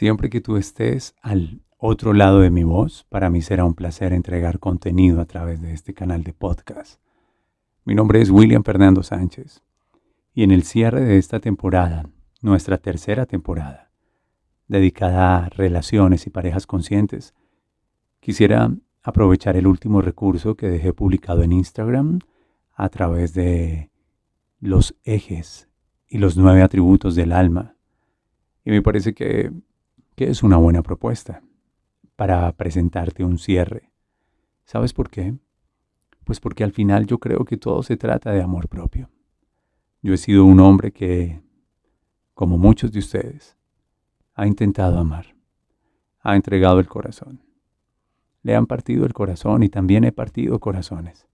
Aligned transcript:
Siempre 0.00 0.30
que 0.30 0.40
tú 0.40 0.56
estés 0.56 1.14
al 1.20 1.60
otro 1.76 2.14
lado 2.14 2.40
de 2.40 2.48
mi 2.48 2.64
voz, 2.64 3.04
para 3.10 3.28
mí 3.28 3.42
será 3.42 3.66
un 3.66 3.74
placer 3.74 4.14
entregar 4.14 4.58
contenido 4.58 5.20
a 5.20 5.26
través 5.26 5.60
de 5.60 5.74
este 5.74 5.92
canal 5.92 6.24
de 6.24 6.32
podcast. 6.32 6.98
Mi 7.84 7.94
nombre 7.94 8.22
es 8.22 8.30
William 8.30 8.64
Fernando 8.64 9.02
Sánchez 9.02 9.62
y 10.32 10.42
en 10.42 10.52
el 10.52 10.62
cierre 10.62 11.04
de 11.04 11.18
esta 11.18 11.38
temporada, 11.38 12.08
nuestra 12.40 12.78
tercera 12.78 13.26
temporada, 13.26 13.90
dedicada 14.68 15.36
a 15.36 15.48
relaciones 15.50 16.26
y 16.26 16.30
parejas 16.30 16.66
conscientes, 16.66 17.34
quisiera 18.20 18.74
aprovechar 19.02 19.58
el 19.58 19.66
último 19.66 20.00
recurso 20.00 20.54
que 20.54 20.70
dejé 20.70 20.94
publicado 20.94 21.42
en 21.42 21.52
Instagram 21.52 22.20
a 22.72 22.88
través 22.88 23.34
de 23.34 23.90
los 24.60 24.96
ejes 25.04 25.68
y 26.08 26.16
los 26.16 26.38
nueve 26.38 26.62
atributos 26.62 27.14
del 27.16 27.32
alma. 27.32 27.76
Y 28.64 28.70
me 28.70 28.80
parece 28.80 29.12
que 29.12 29.52
es 30.28 30.42
una 30.42 30.56
buena 30.56 30.82
propuesta 30.82 31.42
para 32.16 32.52
presentarte 32.52 33.24
un 33.24 33.38
cierre. 33.38 33.90
¿Sabes 34.64 34.92
por 34.92 35.08
qué? 35.08 35.34
Pues 36.24 36.40
porque 36.40 36.64
al 36.64 36.72
final 36.72 37.06
yo 37.06 37.18
creo 37.18 37.44
que 37.44 37.56
todo 37.56 37.82
se 37.82 37.96
trata 37.96 38.32
de 38.32 38.42
amor 38.42 38.68
propio. 38.68 39.10
Yo 40.02 40.14
he 40.14 40.18
sido 40.18 40.44
un 40.44 40.60
hombre 40.60 40.92
que, 40.92 41.40
como 42.34 42.58
muchos 42.58 42.92
de 42.92 42.98
ustedes, 42.98 43.56
ha 44.34 44.46
intentado 44.46 44.98
amar, 44.98 45.34
ha 46.20 46.36
entregado 46.36 46.80
el 46.80 46.86
corazón. 46.86 47.42
Le 48.42 48.54
han 48.54 48.66
partido 48.66 49.06
el 49.06 49.12
corazón 49.12 49.62
y 49.62 49.68
también 49.68 50.04
he 50.04 50.12
partido 50.12 50.58
corazones. 50.60 51.26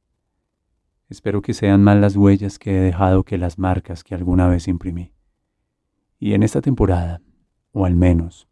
Espero 1.09 1.43
que 1.43 1.55
sean 1.55 1.85
más 1.85 1.99
las 1.99 2.17
huellas 2.17 2.59
que 2.59 2.77
he 2.77 2.81
dejado 2.81 3.23
que 3.23 3.39
las 3.39 3.59
marcas 3.59 4.03
que 4.03 4.15
alguna 4.15 4.49
vez 4.49 4.67
imprimí. 4.67 5.13
Y 6.19 6.35
en 6.35 6.43
esta 6.43 6.61
temporada, 6.61 7.21
o 7.73 7.85
al 7.85 7.95
menos 7.95 8.49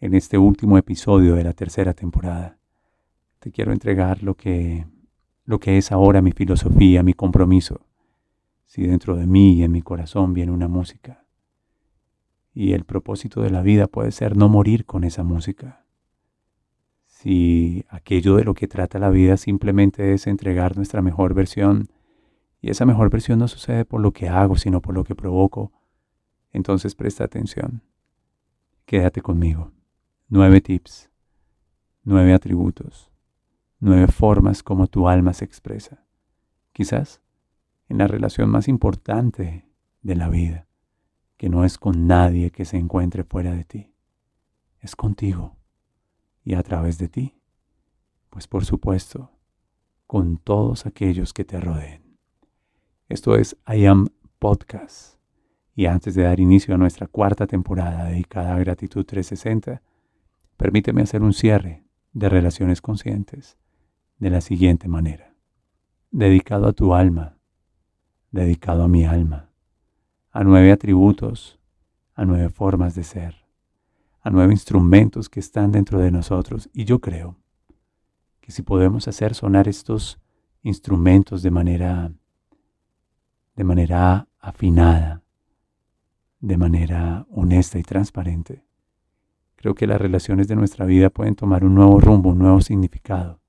en 0.00 0.14
este 0.14 0.36
último 0.38 0.76
episodio 0.78 1.34
de 1.34 1.44
la 1.44 1.52
tercera 1.52 1.94
temporada. 1.94 2.58
Te 3.38 3.50
quiero 3.50 3.72
entregar 3.72 4.22
lo 4.22 4.34
que, 4.34 4.86
lo 5.44 5.58
que 5.58 5.78
es 5.78 5.92
ahora 5.92 6.20
mi 6.20 6.32
filosofía, 6.32 7.02
mi 7.02 7.14
compromiso. 7.14 7.80
Si 8.66 8.82
dentro 8.86 9.16
de 9.16 9.26
mí 9.26 9.54
y 9.54 9.62
en 9.62 9.72
mi 9.72 9.82
corazón 9.82 10.34
viene 10.34 10.52
una 10.52 10.68
música. 10.68 11.24
Y 12.52 12.72
el 12.72 12.84
propósito 12.84 13.42
de 13.42 13.50
la 13.50 13.62
vida 13.62 13.86
puede 13.86 14.10
ser 14.10 14.36
no 14.36 14.48
morir 14.48 14.84
con 14.84 15.04
esa 15.04 15.22
música. 15.22 15.84
Si 17.06 17.84
aquello 17.88 18.36
de 18.36 18.44
lo 18.44 18.54
que 18.54 18.68
trata 18.68 18.98
la 18.98 19.10
vida 19.10 19.36
simplemente 19.36 20.12
es 20.12 20.26
entregar 20.26 20.76
nuestra 20.76 21.00
mejor 21.00 21.34
versión, 21.34 21.88
y 22.60 22.70
esa 22.70 22.84
mejor 22.84 23.10
versión 23.10 23.38
no 23.38 23.48
sucede 23.48 23.84
por 23.84 24.00
lo 24.00 24.12
que 24.12 24.28
hago, 24.28 24.56
sino 24.56 24.80
por 24.80 24.94
lo 24.94 25.04
que 25.04 25.14
provoco, 25.14 25.72
entonces 26.52 26.94
presta 26.94 27.24
atención. 27.24 27.82
Quédate 28.86 29.20
conmigo 29.20 29.75
nueve 30.28 30.60
tips, 30.60 31.08
nueve 32.02 32.34
atributos, 32.34 33.10
nueve 33.78 34.08
formas 34.08 34.62
como 34.62 34.88
tu 34.88 35.08
alma 35.08 35.32
se 35.32 35.44
expresa. 35.44 36.04
Quizás 36.72 37.20
en 37.88 37.98
la 37.98 38.08
relación 38.08 38.50
más 38.50 38.66
importante 38.66 39.68
de 40.02 40.14
la 40.16 40.28
vida, 40.28 40.66
que 41.36 41.48
no 41.48 41.64
es 41.64 41.78
con 41.78 42.06
nadie 42.06 42.50
que 42.50 42.64
se 42.64 42.76
encuentre 42.76 43.22
fuera 43.22 43.52
de 43.52 43.64
ti, 43.64 43.94
es 44.80 44.96
contigo 44.96 45.56
y 46.44 46.54
a 46.54 46.62
través 46.62 46.98
de 46.98 47.08
ti, 47.08 47.40
pues 48.30 48.48
por 48.48 48.64
supuesto, 48.64 49.30
con 50.06 50.38
todos 50.38 50.86
aquellos 50.86 51.32
que 51.32 51.44
te 51.44 51.60
rodeen. 51.60 52.18
Esto 53.08 53.36
es 53.36 53.56
I 53.66 53.86
Am 53.86 54.08
Podcast. 54.40 55.16
Y 55.74 55.86
antes 55.86 56.14
de 56.14 56.22
dar 56.22 56.40
inicio 56.40 56.74
a 56.74 56.78
nuestra 56.78 57.06
cuarta 57.06 57.46
temporada 57.46 58.06
dedicada 58.06 58.54
a 58.54 58.58
Gratitud 58.58 59.04
360, 59.04 59.82
Permíteme 60.56 61.02
hacer 61.02 61.22
un 61.22 61.32
cierre 61.32 61.84
de 62.12 62.28
relaciones 62.28 62.80
conscientes 62.80 63.58
de 64.18 64.30
la 64.30 64.40
siguiente 64.40 64.88
manera. 64.88 65.34
Dedicado 66.10 66.66
a 66.66 66.72
tu 66.72 66.94
alma, 66.94 67.36
dedicado 68.30 68.84
a 68.84 68.88
mi 68.88 69.04
alma, 69.04 69.50
a 70.32 70.44
nueve 70.44 70.72
atributos, 70.72 71.58
a 72.14 72.24
nueve 72.24 72.48
formas 72.48 72.94
de 72.94 73.04
ser, 73.04 73.46
a 74.22 74.30
nueve 74.30 74.52
instrumentos 74.52 75.28
que 75.28 75.40
están 75.40 75.72
dentro 75.72 75.98
de 75.98 76.10
nosotros. 76.10 76.70
Y 76.72 76.84
yo 76.84 77.00
creo 77.00 77.36
que 78.40 78.50
si 78.50 78.62
podemos 78.62 79.08
hacer 79.08 79.34
sonar 79.34 79.68
estos 79.68 80.18
instrumentos 80.62 81.42
de 81.42 81.50
manera, 81.50 82.12
de 83.54 83.64
manera 83.64 84.28
afinada, 84.38 85.22
de 86.40 86.56
manera 86.56 87.26
honesta 87.30 87.78
y 87.78 87.82
transparente, 87.82 88.65
Creo 89.56 89.74
que 89.74 89.86
las 89.86 90.00
relaciones 90.00 90.48
de 90.48 90.56
nuestra 90.56 90.84
vida 90.84 91.10
pueden 91.10 91.34
tomar 91.34 91.64
un 91.64 91.74
nuevo 91.74 91.98
rumbo, 91.98 92.30
un 92.30 92.38
nuevo 92.38 92.60
significado. 92.60 93.40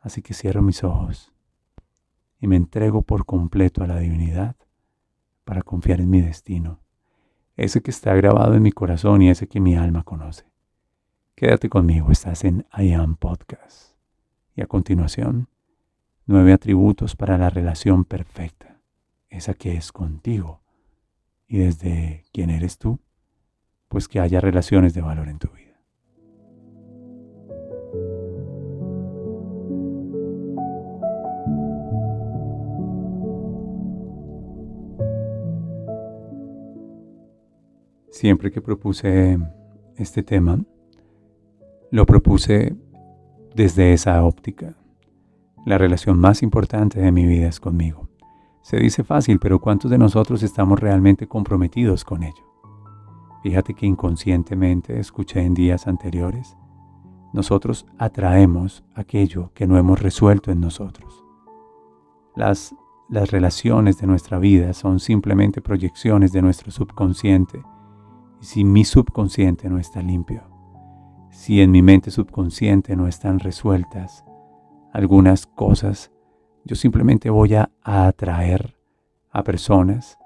Así 0.00 0.22
que 0.22 0.34
cierro 0.34 0.62
mis 0.62 0.82
ojos 0.82 1.32
y 2.40 2.48
me 2.48 2.56
entrego 2.56 3.02
por 3.02 3.24
completo 3.24 3.84
a 3.84 3.86
la 3.86 3.98
divinidad 3.98 4.56
para 5.44 5.62
confiar 5.62 6.00
en 6.00 6.10
mi 6.10 6.20
destino, 6.20 6.80
ese 7.56 7.82
que 7.82 7.90
está 7.90 8.14
grabado 8.14 8.54
en 8.54 8.62
mi 8.62 8.72
corazón 8.72 9.22
y 9.22 9.30
ese 9.30 9.46
que 9.46 9.60
mi 9.60 9.76
alma 9.76 10.02
conoce. 10.02 10.50
Quédate 11.36 11.68
conmigo, 11.68 12.10
estás 12.10 12.44
en 12.44 12.66
I 12.76 12.92
Am 12.92 13.16
Podcast. 13.16 13.94
Y 14.56 14.62
a 14.62 14.66
continuación, 14.66 15.48
nueve 16.26 16.52
atributos 16.52 17.16
para 17.16 17.38
la 17.38 17.50
relación 17.50 18.04
perfecta, 18.04 18.80
esa 19.28 19.54
que 19.54 19.76
es 19.76 19.92
contigo 19.92 20.62
y 21.46 21.58
desde 21.58 22.24
quién 22.32 22.50
eres 22.50 22.78
tú 22.78 22.98
pues 23.92 24.08
que 24.08 24.20
haya 24.20 24.40
relaciones 24.40 24.94
de 24.94 25.02
valor 25.02 25.28
en 25.28 25.38
tu 25.38 25.48
vida. 25.48 25.78
Siempre 38.08 38.50
que 38.50 38.62
propuse 38.62 39.38
este 39.98 40.22
tema, 40.22 40.58
lo 41.90 42.06
propuse 42.06 42.74
desde 43.54 43.92
esa 43.92 44.24
óptica. 44.24 44.74
La 45.66 45.76
relación 45.76 46.18
más 46.18 46.42
importante 46.42 46.98
de 46.98 47.12
mi 47.12 47.26
vida 47.26 47.48
es 47.48 47.60
conmigo. 47.60 48.08
Se 48.62 48.78
dice 48.78 49.04
fácil, 49.04 49.38
pero 49.38 49.58
¿cuántos 49.58 49.90
de 49.90 49.98
nosotros 49.98 50.42
estamos 50.42 50.80
realmente 50.80 51.28
comprometidos 51.28 52.06
con 52.06 52.22
ello? 52.22 52.51
Fíjate 53.42 53.74
que 53.74 53.86
inconscientemente 53.86 55.00
escuché 55.00 55.42
en 55.42 55.54
días 55.54 55.86
anteriores, 55.86 56.56
nosotros 57.32 57.86
atraemos 57.98 58.84
aquello 58.94 59.50
que 59.54 59.66
no 59.66 59.78
hemos 59.78 60.00
resuelto 60.00 60.52
en 60.52 60.60
nosotros. 60.60 61.24
Las, 62.36 62.74
las 63.08 63.30
relaciones 63.30 63.98
de 63.98 64.06
nuestra 64.06 64.38
vida 64.38 64.74
son 64.74 65.00
simplemente 65.00 65.60
proyecciones 65.60 66.32
de 66.32 66.42
nuestro 66.42 66.70
subconsciente. 66.70 67.62
Y 68.40 68.44
si 68.44 68.64
mi 68.64 68.84
subconsciente 68.84 69.68
no 69.68 69.78
está 69.78 70.02
limpio, 70.02 70.42
si 71.30 71.62
en 71.62 71.70
mi 71.70 71.82
mente 71.82 72.10
subconsciente 72.10 72.94
no 72.94 73.08
están 73.08 73.38
resueltas 73.38 74.24
algunas 74.92 75.46
cosas, 75.46 76.12
yo 76.64 76.76
simplemente 76.76 77.30
voy 77.30 77.54
a 77.54 77.70
atraer 77.82 78.76
a 79.30 79.42
personas 79.42 80.18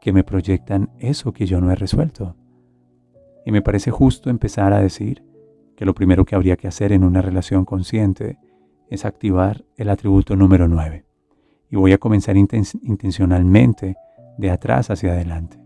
que 0.00 0.12
me 0.12 0.24
proyectan 0.24 0.90
eso 0.98 1.32
que 1.32 1.46
yo 1.46 1.60
no 1.60 1.70
he 1.70 1.76
resuelto. 1.76 2.34
Y 3.44 3.52
me 3.52 3.62
parece 3.62 3.90
justo 3.90 4.30
empezar 4.30 4.72
a 4.72 4.80
decir 4.80 5.24
que 5.76 5.84
lo 5.84 5.94
primero 5.94 6.24
que 6.24 6.34
habría 6.34 6.56
que 6.56 6.68
hacer 6.68 6.92
en 6.92 7.04
una 7.04 7.22
relación 7.22 7.64
consciente 7.64 8.38
es 8.88 9.04
activar 9.04 9.64
el 9.76 9.88
atributo 9.88 10.36
número 10.36 10.68
9. 10.68 11.06
Y 11.70 11.76
voy 11.76 11.92
a 11.92 11.98
comenzar 11.98 12.36
intencionalmente 12.36 13.96
de 14.36 14.50
atrás 14.50 14.90
hacia 14.90 15.12
adelante. 15.12 15.58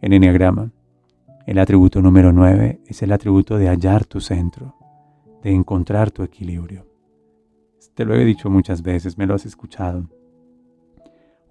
En 0.00 0.12
Enneagrama, 0.12 0.72
el 1.46 1.58
atributo 1.58 2.02
número 2.02 2.32
9 2.32 2.80
es 2.86 3.02
el 3.02 3.12
atributo 3.12 3.58
de 3.58 3.68
hallar 3.68 4.04
tu 4.04 4.20
centro, 4.20 4.76
de 5.42 5.52
encontrar 5.52 6.10
tu 6.10 6.22
equilibrio. 6.22 6.86
Te 7.94 8.04
lo 8.04 8.14
he 8.14 8.24
dicho 8.24 8.48
muchas 8.48 8.82
veces, 8.82 9.18
me 9.18 9.26
lo 9.26 9.34
has 9.34 9.46
escuchado. 9.46 10.08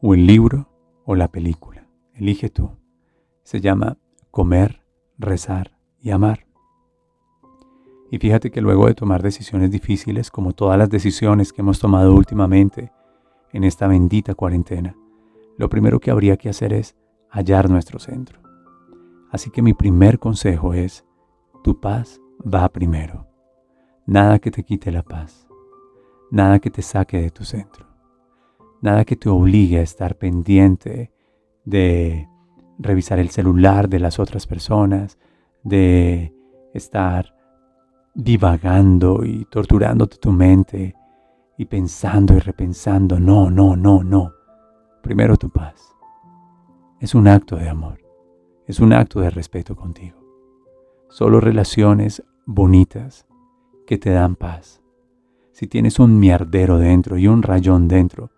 O 0.02 0.14
el 0.14 0.26
libro 0.26 0.70
o 1.06 1.16
la 1.16 1.30
película. 1.30 1.88
Elige 2.14 2.50
tú. 2.50 2.72
Se 3.44 3.60
llama 3.62 3.98
Comer, 4.32 4.82
Rezar 5.18 5.78
y 6.00 6.12
Amar. 6.12 6.46
Y 8.10 8.20
fíjate 8.20 8.52
que 8.52 8.62
luego 8.62 8.88
de 8.88 8.96
tomar 8.96 9.22
decisiones 9.22 9.72
difíciles, 9.72 10.32
como 10.32 10.54
todas 10.54 10.78
las 10.78 10.90
decisiones 10.90 11.52
que 11.52 11.62
hemos 11.62 11.80
tomado 11.80 12.14
últimamente 12.14 12.92
en 13.52 13.64
esta 13.64 13.88
bendita 13.88 14.36
cuarentena, 14.36 14.96
lo 15.58 15.70
primero 15.70 16.00
que 16.00 16.12
habría 16.12 16.38
que 16.38 16.50
hacer 16.50 16.72
es 16.72 16.96
hallar 17.30 17.70
nuestro 17.70 18.00
centro. 18.00 18.40
Así 19.32 19.50
que 19.50 19.62
mi 19.62 19.74
primer 19.74 20.20
consejo 20.20 20.74
es, 20.74 21.06
tu 21.64 21.80
paz 21.80 22.22
va 22.42 22.70
primero. 22.70 23.28
Nada 24.06 24.40
que 24.40 24.52
te 24.52 24.64
quite 24.64 24.92
la 24.92 25.04
paz. 25.04 25.48
Nada 26.32 26.60
que 26.60 26.70
te 26.70 26.82
saque 26.82 27.22
de 27.22 27.32
tu 27.32 27.44
centro. 27.44 27.86
Nada 28.82 29.04
que 29.04 29.16
te 29.16 29.28
obligue 29.28 29.80
a 29.80 29.82
estar 29.82 30.16
pendiente 30.16 31.12
de 31.66 32.30
revisar 32.78 33.20
el 33.20 33.30
celular 33.30 33.90
de 33.90 34.00
las 34.00 34.20
otras 34.20 34.48
personas, 34.48 35.18
de 35.64 36.34
estar 36.74 37.36
divagando 38.14 39.24
y 39.24 39.46
torturándote 39.46 40.18
tu 40.18 40.32
mente 40.32 40.96
y 41.58 41.66
pensando 41.66 42.36
y 42.36 42.40
repensando. 42.40 43.20
No, 43.20 43.50
no, 43.50 43.76
no, 43.76 44.04
no. 44.04 44.32
Primero 45.02 45.38
tu 45.38 45.50
paz. 45.50 45.96
Es 47.00 47.14
un 47.16 47.28
acto 47.28 47.56
de 47.56 47.70
amor. 47.70 48.00
Es 48.66 48.80
un 48.80 48.94
acto 48.94 49.20
de 49.20 49.30
respeto 49.30 49.76
contigo. 49.76 50.18
Solo 51.10 51.40
relaciones 51.40 52.24
bonitas 52.46 53.26
que 53.86 53.98
te 53.98 54.10
dan 54.10 54.36
paz. 54.36 54.82
Si 55.52 55.68
tienes 55.68 56.00
un 56.00 56.20
mierdero 56.20 56.78
dentro 56.78 57.18
y 57.18 57.28
un 57.28 57.42
rayón 57.42 57.88
dentro, 57.88 58.32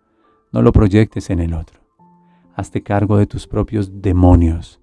no 0.52 0.62
lo 0.62 0.72
proyectes 0.72 1.30
en 1.30 1.40
el 1.40 1.54
otro. 1.54 1.79
Hazte 2.54 2.82
cargo 2.82 3.16
de 3.16 3.26
tus 3.26 3.46
propios 3.46 4.02
demonios. 4.02 4.80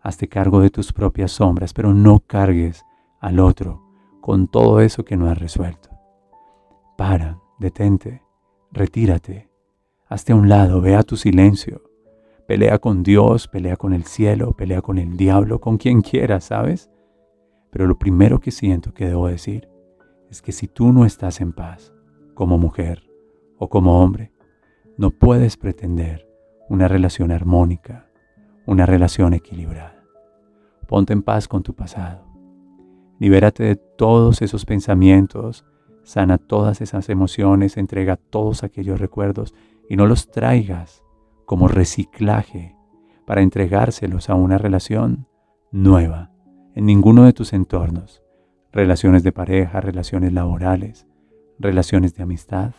Hazte 0.00 0.28
cargo 0.28 0.60
de 0.60 0.70
tus 0.70 0.92
propias 0.92 1.32
sombras, 1.32 1.72
pero 1.72 1.94
no 1.94 2.20
cargues 2.20 2.84
al 3.20 3.38
otro 3.38 3.82
con 4.20 4.48
todo 4.48 4.80
eso 4.80 5.04
que 5.04 5.16
no 5.16 5.28
has 5.28 5.38
resuelto. 5.38 5.90
Para, 6.96 7.38
detente, 7.58 8.22
retírate, 8.70 9.50
hazte 10.08 10.32
a 10.32 10.36
un 10.36 10.48
lado, 10.48 10.80
ve 10.80 10.94
a 10.94 11.02
tu 11.02 11.16
silencio. 11.16 11.82
Pelea 12.46 12.78
con 12.78 13.02
Dios, 13.02 13.48
pelea 13.48 13.76
con 13.76 13.92
el 13.92 14.04
cielo, 14.04 14.52
pelea 14.52 14.80
con 14.82 14.98
el 14.98 15.16
diablo, 15.16 15.60
con 15.60 15.78
quien 15.78 16.02
quieras, 16.02 16.44
¿sabes? 16.44 16.90
Pero 17.70 17.86
lo 17.86 17.98
primero 17.98 18.40
que 18.40 18.50
siento 18.50 18.92
que 18.92 19.06
debo 19.06 19.28
decir 19.28 19.68
es 20.30 20.42
que 20.42 20.52
si 20.52 20.66
tú 20.66 20.92
no 20.92 21.04
estás 21.04 21.40
en 21.40 21.52
paz, 21.52 21.92
como 22.34 22.58
mujer 22.58 23.02
o 23.58 23.68
como 23.68 24.02
hombre, 24.02 24.32
no 24.96 25.10
puedes 25.10 25.56
pretender 25.56 26.26
una 26.68 26.88
relación 26.88 27.32
armónica, 27.32 28.06
una 28.66 28.86
relación 28.86 29.34
equilibrada. 29.34 30.04
Ponte 30.86 31.12
en 31.12 31.22
paz 31.22 31.48
con 31.48 31.62
tu 31.62 31.74
pasado. 31.74 32.26
Libérate 33.18 33.64
de 33.64 33.76
todos 33.76 34.42
esos 34.42 34.64
pensamientos, 34.64 35.64
sana 36.02 36.38
todas 36.38 36.80
esas 36.80 37.08
emociones, 37.08 37.76
entrega 37.76 38.16
todos 38.16 38.64
aquellos 38.64 39.00
recuerdos 39.00 39.54
y 39.88 39.96
no 39.96 40.06
los 40.06 40.30
traigas 40.30 41.02
como 41.44 41.68
reciclaje 41.68 42.76
para 43.26 43.42
entregárselos 43.42 44.30
a 44.30 44.34
una 44.34 44.58
relación 44.58 45.26
nueva 45.70 46.30
en 46.74 46.86
ninguno 46.86 47.24
de 47.24 47.32
tus 47.32 47.52
entornos, 47.52 48.22
relaciones 48.72 49.22
de 49.22 49.32
pareja, 49.32 49.80
relaciones 49.80 50.32
laborales, 50.32 51.06
relaciones 51.58 52.14
de 52.14 52.22
amistad, 52.22 52.72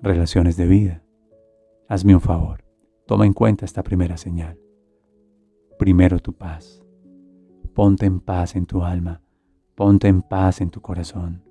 relaciones 0.00 0.56
de 0.56 0.66
vida. 0.66 1.02
Hazme 1.88 2.14
un 2.14 2.20
favor, 2.20 2.64
toma 3.08 3.24
en 3.24 3.32
cuenta 3.32 3.64
esta 3.64 3.82
primera 3.82 4.18
señal. 4.18 4.60
Primero 5.78 6.18
tu 6.18 6.34
paz. 6.34 6.84
Ponte 7.74 8.04
en 8.04 8.20
paz 8.20 8.54
en 8.54 8.66
tu 8.66 8.82
alma, 8.82 9.22
ponte 9.74 10.08
en 10.08 10.20
paz 10.20 10.60
en 10.60 10.68
tu 10.68 10.82
corazón. 10.82 11.42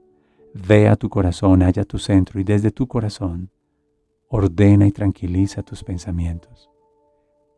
Ve 0.54 0.88
a 0.88 0.96
tu 0.96 1.10
corazón, 1.10 1.64
halla 1.64 1.84
tu 1.84 1.98
centro 1.98 2.40
y 2.40 2.44
desde 2.44 2.70
tu 2.70 2.88
corazón 2.88 3.50
ordena 4.30 4.86
y 4.86 4.92
tranquiliza 4.92 5.64
tus 5.64 5.84
pensamientos. 5.84 6.70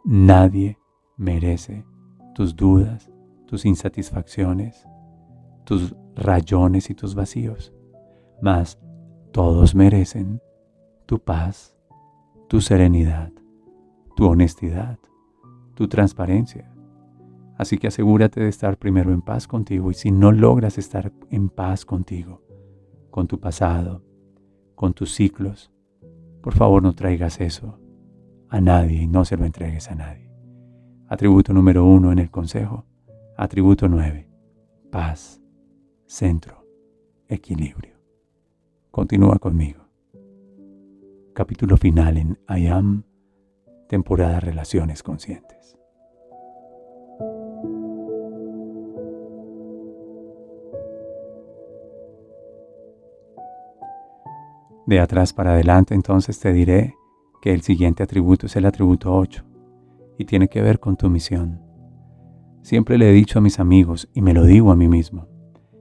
Nadie 0.06 0.78
merece 1.18 1.84
tus 2.34 2.56
dudas, 2.56 3.12
tus 3.48 3.66
insatisfacciones, 3.66 4.88
tus 5.66 5.94
rayones 6.16 6.90
y 6.90 6.94
tus 6.94 7.16
vacíos, 7.16 7.74
mas 8.42 8.80
todos 9.34 9.76
merecen 9.76 10.42
tu 11.06 11.20
paz, 11.20 11.76
tu 12.48 12.62
serenidad, 12.62 13.34
tu 14.20 14.26
honestidad, 14.26 15.00
tu 15.76 15.88
transparencia. 15.88 16.70
Así 17.58 17.78
que 17.78 17.88
asegúrate 17.88 18.42
de 18.42 18.50
estar 18.50 18.78
primero 18.78 19.14
en 19.14 19.22
paz 19.22 19.48
contigo 19.48 19.92
y 19.92 19.94
si 19.94 20.12
no 20.12 20.34
logras 20.34 20.78
estar 20.78 21.14
en 21.30 21.48
paz 21.48 21.86
contigo, 21.86 22.42
con 23.12 23.28
tu 23.28 23.40
pasado, 23.40 24.04
con 24.76 24.94
tus 24.94 25.14
ciclos, 25.14 25.72
por 26.42 26.54
favor 26.54 26.84
no 26.84 26.96
traigas 26.96 27.40
eso 27.40 27.80
a 28.50 28.60
nadie 28.60 29.04
y 29.04 29.08
no 29.08 29.24
se 29.24 29.38
lo 29.38 29.46
entregues 29.46 29.90
a 29.90 29.96
nadie. 29.96 30.30
Atributo 31.08 31.54
número 31.54 31.86
uno 31.86 32.12
en 32.12 32.20
el 32.20 32.30
consejo 32.30 32.86
Atributo 33.38 33.88
9. 33.88 34.28
Paz, 34.92 35.42
centro, 36.08 36.68
equilibrio. 37.30 37.96
Continúa 38.92 39.40
conmigo. 39.40 39.86
Capítulo 41.34 41.78
final 41.78 42.18
en 42.18 42.38
I 42.50 42.68
Am, 42.68 43.06
temporada 43.90 44.40
Relaciones 44.40 45.04
Conscientes. 45.04 45.76
De 54.86 55.00
atrás 55.00 55.34
para 55.34 55.52
adelante 55.52 55.94
entonces 55.94 56.40
te 56.40 56.54
diré 56.54 56.96
que 57.42 57.52
el 57.54 57.62
siguiente 57.62 58.04
atributo 58.04 58.46
es 58.46 58.56
el 58.56 58.66
atributo 58.66 59.14
8 59.14 59.44
y 60.18 60.26
tiene 60.26 60.48
que 60.48 60.62
ver 60.62 60.80
con 60.80 60.96
tu 60.96 61.10
misión 61.10 61.68
Siempre 62.62 63.00
le 63.00 63.10
he 63.10 63.14
dicho 63.14 63.40
a 63.40 63.42
mis 63.42 63.60
amigos 63.60 64.08
y 64.14 64.22
me 64.22 64.34
lo 64.34 64.44
digo 64.44 64.72
a 64.72 64.76
mí 64.76 64.88
mismo, 64.88 65.28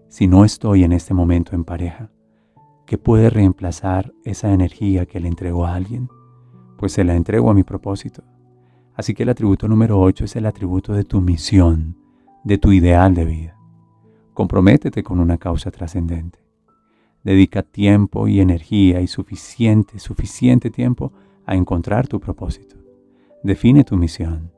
si 0.08 0.26
no 0.26 0.44
estoy 0.44 0.84
en 0.84 0.92
este 0.92 1.12
momento 1.12 1.54
en 1.54 1.64
pareja, 1.64 2.10
¿qué 2.86 2.96
puede 2.96 3.28
reemplazar 3.28 4.14
esa 4.24 4.52
energía 4.52 5.04
que 5.04 5.20
le 5.20 5.28
entregó 5.28 5.66
a 5.66 5.74
alguien? 5.74 6.08
Pues 6.78 6.92
se 6.92 7.04
la 7.04 7.14
entrego 7.14 7.50
a 7.50 7.54
mi 7.54 7.62
propósito. 7.62 8.22
Así 8.94 9.12
que 9.12 9.24
el 9.24 9.28
atributo 9.28 9.68
número 9.68 10.00
8 10.00 10.24
es 10.24 10.36
el 10.36 10.46
atributo 10.46 10.94
de 10.94 11.04
tu 11.04 11.20
misión, 11.20 11.98
de 12.42 12.56
tu 12.56 12.72
ideal 12.72 13.14
de 13.14 13.26
vida. 13.26 13.56
Comprométete 14.32 15.02
con 15.02 15.20
una 15.20 15.36
causa 15.36 15.70
trascendente. 15.70 16.38
Dedica 17.22 17.62
tiempo 17.62 18.26
y 18.28 18.40
energía 18.40 19.02
y 19.02 19.06
suficiente, 19.06 19.98
suficiente 19.98 20.70
tiempo 20.70 21.12
a 21.44 21.54
encontrar 21.54 22.08
tu 22.08 22.18
propósito. 22.18 22.76
Define 23.42 23.84
tu 23.84 23.96
misión 23.98 24.52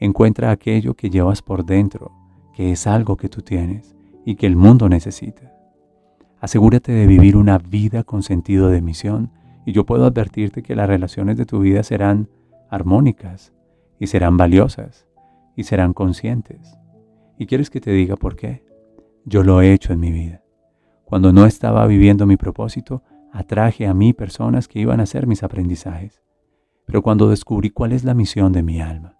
Encuentra 0.00 0.50
aquello 0.50 0.94
que 0.94 1.08
llevas 1.08 1.40
por 1.40 1.64
dentro, 1.64 2.12
que 2.54 2.72
es 2.72 2.86
algo 2.86 3.16
que 3.16 3.28
tú 3.28 3.42
tienes 3.42 3.94
y 4.24 4.34
que 4.34 4.46
el 4.46 4.54
mundo 4.54 4.88
necesita. 4.88 5.52
Asegúrate 6.40 6.92
de 6.92 7.06
vivir 7.06 7.36
una 7.36 7.56
vida 7.58 8.02
con 8.02 8.22
sentido 8.22 8.68
de 8.68 8.82
misión 8.82 9.30
y 9.64 9.72
yo 9.72 9.84
puedo 9.84 10.04
advertirte 10.04 10.62
que 10.62 10.74
las 10.74 10.88
relaciones 10.88 11.36
de 11.36 11.46
tu 11.46 11.60
vida 11.60 11.82
serán 11.82 12.28
armónicas 12.70 13.52
y 13.98 14.06
serán 14.06 14.36
valiosas 14.36 15.06
y 15.56 15.64
serán 15.64 15.92
conscientes. 15.92 16.76
¿Y 17.38 17.46
quieres 17.46 17.70
que 17.70 17.80
te 17.80 17.90
diga 17.90 18.16
por 18.16 18.36
qué? 18.36 18.64
Yo 19.24 19.42
lo 19.42 19.60
he 19.62 19.72
hecho 19.72 19.92
en 19.92 20.00
mi 20.00 20.10
vida. 20.10 20.42
Cuando 21.04 21.32
no 21.32 21.46
estaba 21.46 21.86
viviendo 21.86 22.26
mi 22.26 22.36
propósito, 22.36 23.02
atraje 23.32 23.86
a 23.86 23.94
mí 23.94 24.12
personas 24.12 24.68
que 24.68 24.80
iban 24.80 25.00
a 25.00 25.06
ser 25.06 25.26
mis 25.26 25.42
aprendizajes. 25.42 26.22
Pero 26.86 27.02
cuando 27.02 27.28
descubrí 27.28 27.70
cuál 27.70 27.92
es 27.92 28.04
la 28.04 28.14
misión 28.14 28.52
de 28.52 28.62
mi 28.62 28.80
alma, 28.80 29.16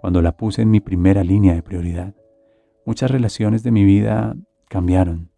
cuando 0.00 0.22
la 0.22 0.36
puse 0.36 0.62
en 0.62 0.70
mi 0.70 0.80
primera 0.80 1.24
línea 1.24 1.54
de 1.54 1.62
prioridad. 1.62 2.14
Muchas 2.86 3.10
relaciones 3.10 3.62
de 3.64 3.72
mi 3.72 3.84
vida 3.84 4.36
cambiaron. 4.68 5.30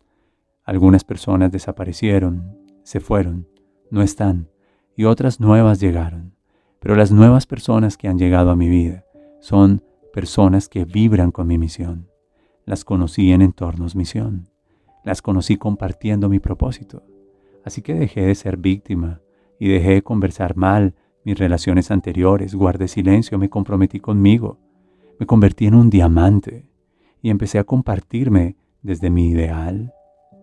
Algunas 0.64 1.02
personas 1.02 1.50
desaparecieron, 1.50 2.58
se 2.82 3.00
fueron, 3.00 3.48
no 3.90 4.02
están, 4.02 4.48
y 4.96 5.04
otras 5.04 5.40
nuevas 5.40 5.80
llegaron. 5.80 6.34
Pero 6.78 6.96
las 6.96 7.12
nuevas 7.12 7.46
personas 7.46 7.96
que 7.96 8.08
han 8.08 8.18
llegado 8.18 8.50
a 8.50 8.56
mi 8.56 8.68
vida 8.68 9.04
son 9.40 9.82
personas 10.12 10.68
que 10.68 10.84
vibran 10.84 11.30
con 11.30 11.46
mi 11.46 11.58
misión. 11.58 12.08
Las 12.64 12.84
conocí 12.84 13.32
en 13.32 13.42
entornos 13.42 13.96
misión. 13.96 14.48
Las 15.04 15.22
conocí 15.22 15.56
compartiendo 15.56 16.28
mi 16.28 16.38
propósito. 16.38 17.02
Así 17.64 17.82
que 17.82 17.94
dejé 17.94 18.22
de 18.22 18.34
ser 18.34 18.56
víctima 18.56 19.20
y 19.58 19.68
dejé 19.68 19.90
de 19.90 20.02
conversar 20.02 20.56
mal 20.56 20.94
mis 21.24 21.38
relaciones 21.38 21.90
anteriores, 21.90 22.54
guardé 22.54 22.88
silencio, 22.88 23.38
me 23.38 23.50
comprometí 23.50 24.00
conmigo, 24.00 24.58
me 25.18 25.26
convertí 25.26 25.66
en 25.66 25.74
un 25.74 25.90
diamante 25.90 26.66
y 27.20 27.28
empecé 27.28 27.58
a 27.58 27.64
compartirme 27.64 28.56
desde 28.82 29.10
mi 29.10 29.28
ideal, 29.28 29.92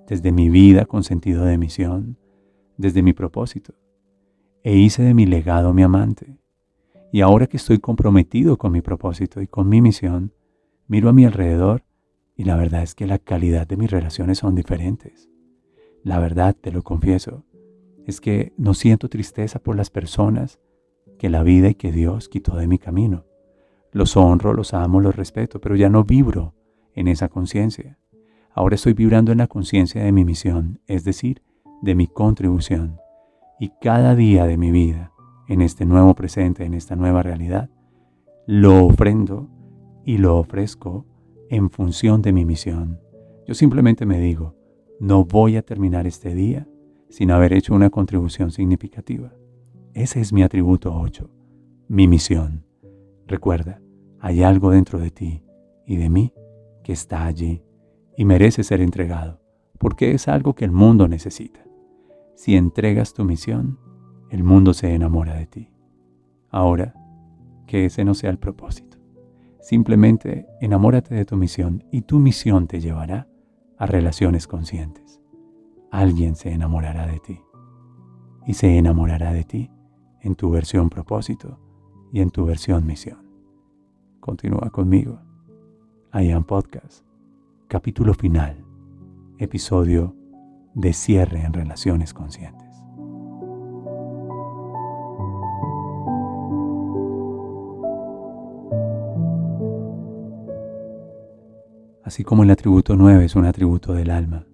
desde 0.08 0.32
mi 0.32 0.50
vida 0.50 0.86
con 0.86 1.04
sentido 1.04 1.46
de 1.46 1.58
misión, 1.58 2.18
desde 2.78 3.02
mi 3.02 3.14
propósito 3.14 3.74
e 4.64 4.76
hice 4.76 5.02
de 5.04 5.14
mi 5.14 5.26
legado 5.26 5.74
mi 5.74 5.84
amante. 5.84 6.38
Y 7.12 7.22
ahora 7.22 7.48
que 7.48 7.58
estoy 7.58 7.80
comprometido 7.80 8.58
con 8.58 8.74
mi 8.74 8.82
propósito 8.82 9.42
y 9.42 9.48
con 9.48 9.70
mi 9.70 9.82
misión, 9.82 10.34
miro 10.88 11.10
a 11.10 11.14
mi 11.14 11.26
alrededor 11.26 11.86
y 12.36 12.44
la 12.44 12.58
verdad 12.58 12.84
es 12.84 12.94
que 12.94 13.08
la 13.08 13.18
calidad 13.18 13.66
de 13.66 13.78
mis 13.78 13.90
relaciones 13.90 14.40
son 14.40 14.56
diferentes. 14.56 15.30
La 16.04 16.20
verdad, 16.20 16.54
te 16.54 16.72
lo 16.72 16.84
confieso, 16.84 17.46
es 18.06 18.22
que 18.22 18.54
no 18.58 18.74
siento 18.74 19.10
tristeza 19.10 19.60
por 19.60 19.76
las 19.76 19.90
personas 19.90 20.60
que 21.18 21.30
la 21.30 21.44
vida 21.44 21.70
y 21.70 21.76
que 21.76 21.92
Dios 21.92 22.30
quitó 22.30 22.56
de 22.58 22.68
mi 22.68 22.78
camino. 22.78 23.26
Los 23.92 24.18
honro, 24.18 24.54
los 24.54 24.74
amo, 24.74 25.00
los 25.00 25.16
respeto, 25.16 25.60
pero 25.62 25.76
ya 25.76 25.90
no 25.90 26.04
vibro 26.04 26.54
en 26.94 27.08
esa 27.08 27.30
conciencia. 27.30 27.98
Ahora 28.52 28.76
estoy 28.76 28.94
vibrando 28.94 29.32
en 29.32 29.38
la 29.38 29.48
conciencia 29.48 30.04
de 30.04 30.12
mi 30.12 30.26
misión, 30.26 30.82
es 30.88 31.04
decir, 31.04 31.42
de 31.82 31.96
mi 31.96 32.08
contribución. 32.08 33.00
Y 33.60 33.72
cada 33.82 34.16
día 34.16 34.46
de 34.46 34.58
mi 34.58 34.72
vida, 34.72 35.12
en 35.48 35.62
este 35.62 35.86
nuevo 35.86 36.14
presente, 36.14 36.66
en 36.66 36.74
esta 36.74 36.96
nueva 36.96 37.24
realidad, 37.24 37.70
lo 38.46 38.86
ofrendo 38.86 39.50
y 40.06 40.18
lo 40.18 40.38
ofrezco 40.38 41.06
en 41.50 41.70
función 41.70 42.22
de 42.22 42.34
mi 42.34 42.46
misión. 42.46 43.00
Yo 43.46 43.54
simplemente 43.54 44.06
me 44.06 44.20
digo, 44.20 44.56
no 45.00 45.26
voy 45.26 45.58
a 45.58 45.62
terminar 45.62 46.08
este 46.08 46.34
día 46.34 46.68
sin 47.10 47.32
haber 47.32 47.54
hecho 47.54 47.74
una 47.74 47.90
contribución 47.90 48.52
significativa. 48.52 49.34
Ese 49.94 50.20
es 50.20 50.34
mi 50.34 50.44
atributo 50.44 50.94
8, 50.94 51.30
mi 51.88 52.08
misión. 52.08 52.66
Recuerda, 53.26 53.82
hay 54.20 54.44
algo 54.44 54.72
dentro 54.72 55.00
de 55.00 55.12
ti 55.12 55.44
y 55.86 55.98
de 55.98 56.10
mí 56.10 56.34
que 56.84 56.94
está 56.94 57.26
allí 57.26 57.64
y 58.18 58.26
merece 58.26 58.64
ser 58.64 58.82
entregado, 58.82 59.42
porque 59.78 60.12
es 60.12 60.28
algo 60.28 60.56
que 60.56 60.66
el 60.66 60.72
mundo 60.72 61.08
necesita. 61.08 61.67
Si 62.38 62.56
entregas 62.56 63.15
tu 63.15 63.24
misión, 63.24 63.79
el 64.29 64.44
mundo 64.44 64.75
se 64.75 64.94
enamora 64.94 65.34
de 65.34 65.48
ti. 65.48 65.72
Ahora, 66.51 66.94
que 67.65 67.86
ese 67.86 68.06
no 68.06 68.13
sea 68.13 68.29
el 68.29 68.38
propósito. 68.38 69.00
Simplemente 69.60 70.46
enamórate 70.62 71.15
de 71.15 71.25
tu 71.25 71.36
misión 71.36 71.84
y 71.91 72.03
tu 72.03 72.20
misión 72.20 72.67
te 72.67 72.79
llevará 72.79 73.27
a 73.79 73.88
relaciones 73.88 74.46
conscientes. 74.46 75.20
Alguien 75.89 76.36
se 76.36 76.51
enamorará 76.51 77.08
de 77.08 77.20
ti 77.20 77.41
y 78.46 78.53
se 78.53 78.77
enamorará 78.77 79.34
de 79.34 79.44
ti 79.44 79.72
en 80.22 80.36
tu 80.36 80.51
versión 80.51 80.91
propósito 80.91 81.60
y 82.13 82.22
en 82.22 82.29
tu 82.29 82.46
versión 82.46 82.86
misión. 82.86 83.17
Continúa 84.20 84.70
conmigo. 84.70 85.20
I 86.13 86.32
Podcast, 86.46 87.03
capítulo 87.67 88.13
final, 88.13 88.63
episodio 89.39 90.17
de 90.78 90.94
cierre 90.94 91.42
en 91.42 91.54
relaciones 91.54 92.14
conscientes. 92.14 92.68
Así 102.04 102.24
como 102.24 102.44
el 102.44 102.52
atributo 102.52 102.96
9 102.96 103.26
es 103.26 103.36
un 103.36 103.46
atributo 103.46 103.94
del 103.94 104.12
alma 104.12 104.46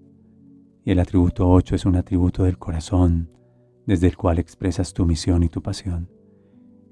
y 0.85 0.91
el 0.91 0.99
atributo 0.99 1.51
8 1.51 1.75
es 1.75 1.85
un 1.85 1.97
atributo 1.97 2.45
del 2.45 2.57
corazón 2.57 3.29
desde 3.85 4.07
el 4.07 4.15
cual 4.15 4.39
expresas 4.39 4.93
tu 4.93 5.05
misión 5.05 5.43
y 5.43 5.49
tu 5.49 5.61
pasión. 5.61 6.09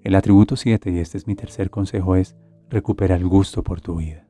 El 0.04 0.16
atributo 0.16 0.58
7, 0.58 0.92
y 0.92 1.00
este 1.00 1.18
es 1.18 1.26
mi 1.26 1.36
tercer 1.36 1.70
consejo, 1.70 2.18
es 2.18 2.36
recupera 2.70 3.16
el 3.16 3.26
gusto 3.26 3.64
por 3.64 3.80
tu 3.80 3.96
vida. 3.96 4.28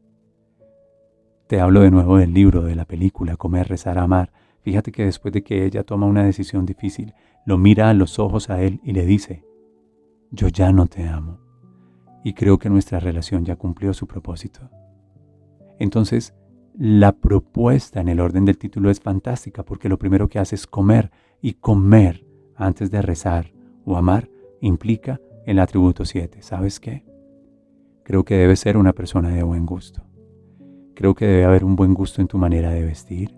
Te 1.48 1.60
hablo 1.60 1.82
de 1.82 1.90
nuevo 1.90 2.18
del 2.18 2.34
libro, 2.34 2.62
de 2.62 2.76
la 2.76 2.86
película 2.86 3.36
Comer, 3.36 3.68
Rezar, 3.68 3.98
Amar. 3.98 4.32
Fíjate 4.64 4.92
que 4.92 5.06
después 5.06 5.34
de 5.34 5.44
que 5.44 5.66
ella 5.66 5.84
toma 5.84 6.08
una 6.08 6.24
decisión 6.24 6.66
difícil, 6.66 7.14
lo 7.46 7.58
mira 7.58 7.90
a 7.90 7.94
los 7.94 8.20
ojos 8.20 8.50
a 8.50 8.62
él 8.62 8.80
y 8.84 8.94
le 8.94 9.06
dice, 9.06 9.44
yo 10.32 10.48
ya 10.48 10.72
no 10.72 10.88
te 10.88 11.08
amo. 11.08 11.40
Y 12.24 12.34
creo 12.34 12.60
que 12.60 12.70
nuestra 12.70 13.00
relación 13.00 13.44
ya 13.44 13.56
cumplió 13.56 13.94
su 13.94 14.06
propósito. 14.06 14.70
Entonces, 15.80 16.36
la 16.78 17.12
propuesta 17.12 18.00
en 18.00 18.08
el 18.08 18.20
orden 18.20 18.46
del 18.46 18.58
título 18.58 18.92
es 18.92 19.00
fantástica 19.00 19.64
porque 19.64 19.90
lo 19.90 19.98
primero 19.98 20.30
que 20.30 20.40
hace 20.40 20.56
es 20.56 20.68
comer 20.68 21.12
y 21.42 21.54
comer 21.54 22.26
antes 22.56 22.92
de 22.92 23.02
rezar 23.02 23.52
o 23.84 23.98
amar 23.98 24.30
implica 24.62 25.20
el 25.46 25.60
atributo 25.60 26.06
7. 26.06 26.42
¿Sabes 26.44 26.80
qué? 26.80 27.04
Creo 28.04 28.24
que 28.24 28.36
debes 28.36 28.60
ser 28.60 28.78
una 28.78 28.94
persona 28.94 29.30
de 29.30 29.44
buen 29.44 29.66
gusto. 29.66 30.04
Creo 30.96 31.16
que 31.16 31.26
debe 31.26 31.46
haber 31.46 31.64
un 31.64 31.76
buen 31.76 31.94
gusto 31.94 32.22
en 32.22 32.28
tu 32.28 32.38
manera 32.38 32.70
de 32.70 32.84
vestir, 32.84 33.36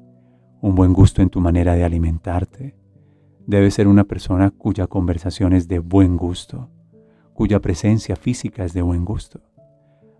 un 0.63 0.73
buen 0.73 0.93
gusto 0.93 1.21
en 1.21 1.29
tu 1.29 1.39
manera 1.39 1.75
de 1.75 1.83
alimentarte. 1.83 2.75
Debes 3.45 3.75
ser 3.75 3.87
una 3.87 4.05
persona 4.05 4.49
cuya 4.49 4.87
conversación 4.87 5.53
es 5.53 5.67
de 5.67 5.77
buen 5.77 6.17
gusto, 6.17 6.71
cuya 7.35 7.59
presencia 7.59 8.15
física 8.15 8.65
es 8.65 8.73
de 8.73 8.81
buen 8.81 9.05
gusto. 9.05 9.41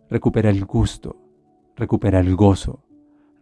Recupera 0.08 0.52
el 0.52 0.64
gusto 0.66 1.24
recupera 1.76 2.20
el 2.20 2.36
gozo, 2.36 2.84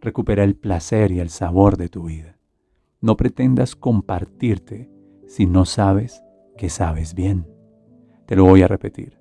recupera 0.00 0.44
el 0.44 0.56
placer 0.56 1.12
y 1.12 1.20
el 1.20 1.30
sabor 1.30 1.76
de 1.76 1.88
tu 1.88 2.04
vida. 2.04 2.38
No 3.00 3.16
pretendas 3.16 3.76
compartirte 3.76 4.90
si 5.26 5.46
no 5.46 5.64
sabes 5.64 6.22
que 6.56 6.70
sabes 6.70 7.14
bien. 7.14 7.46
Te 8.26 8.36
lo 8.36 8.44
voy 8.44 8.62
a 8.62 8.68
repetir. 8.68 9.18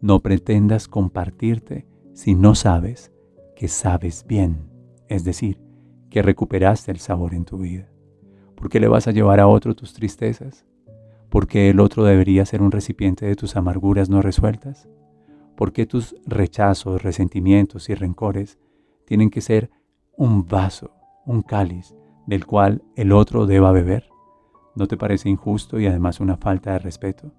No 0.00 0.20
pretendas 0.20 0.88
compartirte 0.88 1.86
si 2.12 2.34
no 2.34 2.54
sabes 2.54 3.12
que 3.56 3.68
sabes 3.68 4.26
bien, 4.26 4.68
es 5.08 5.24
decir, 5.24 5.60
que 6.12 6.20
recuperaste 6.20 6.90
el 6.90 6.98
sabor 6.98 7.32
en 7.32 7.46
tu 7.46 7.56
vida. 7.56 7.88
¿Por 8.54 8.68
qué 8.68 8.80
le 8.80 8.86
vas 8.86 9.08
a 9.08 9.12
llevar 9.12 9.40
a 9.40 9.46
otro 9.48 9.74
tus 9.74 9.94
tristezas? 9.94 10.66
¿Por 11.30 11.46
qué 11.46 11.70
el 11.70 11.80
otro 11.80 12.04
debería 12.04 12.44
ser 12.44 12.60
un 12.60 12.70
recipiente 12.70 13.24
de 13.24 13.34
tus 13.34 13.56
amarguras 13.56 14.10
no 14.10 14.20
resueltas? 14.20 14.90
¿Por 15.56 15.72
qué 15.72 15.86
tus 15.86 16.14
rechazos, 16.26 17.02
resentimientos 17.02 17.88
y 17.88 17.94
rencores 17.94 18.58
tienen 19.06 19.30
que 19.30 19.40
ser 19.40 19.70
un 20.14 20.46
vaso, 20.46 20.90
un 21.24 21.40
cáliz 21.40 21.96
del 22.26 22.44
cual 22.44 22.82
el 22.94 23.12
otro 23.12 23.46
deba 23.46 23.72
beber? 23.72 24.10
¿No 24.76 24.88
te 24.88 24.98
parece 24.98 25.30
injusto 25.30 25.80
y 25.80 25.86
además 25.86 26.20
una 26.20 26.36
falta 26.36 26.72
de 26.72 26.78
respeto? 26.78 27.32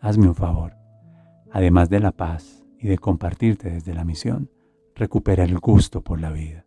Hazme 0.00 0.26
un 0.26 0.34
favor. 0.34 0.74
Además 1.52 1.88
de 1.88 2.00
la 2.00 2.10
paz 2.10 2.66
y 2.80 2.88
de 2.88 2.98
compartirte 2.98 3.70
desde 3.70 3.94
la 3.94 4.04
misión, 4.04 4.50
recupera 4.96 5.44
el 5.44 5.60
gusto 5.60 6.02
por 6.02 6.20
la 6.20 6.32
vida. 6.32 6.64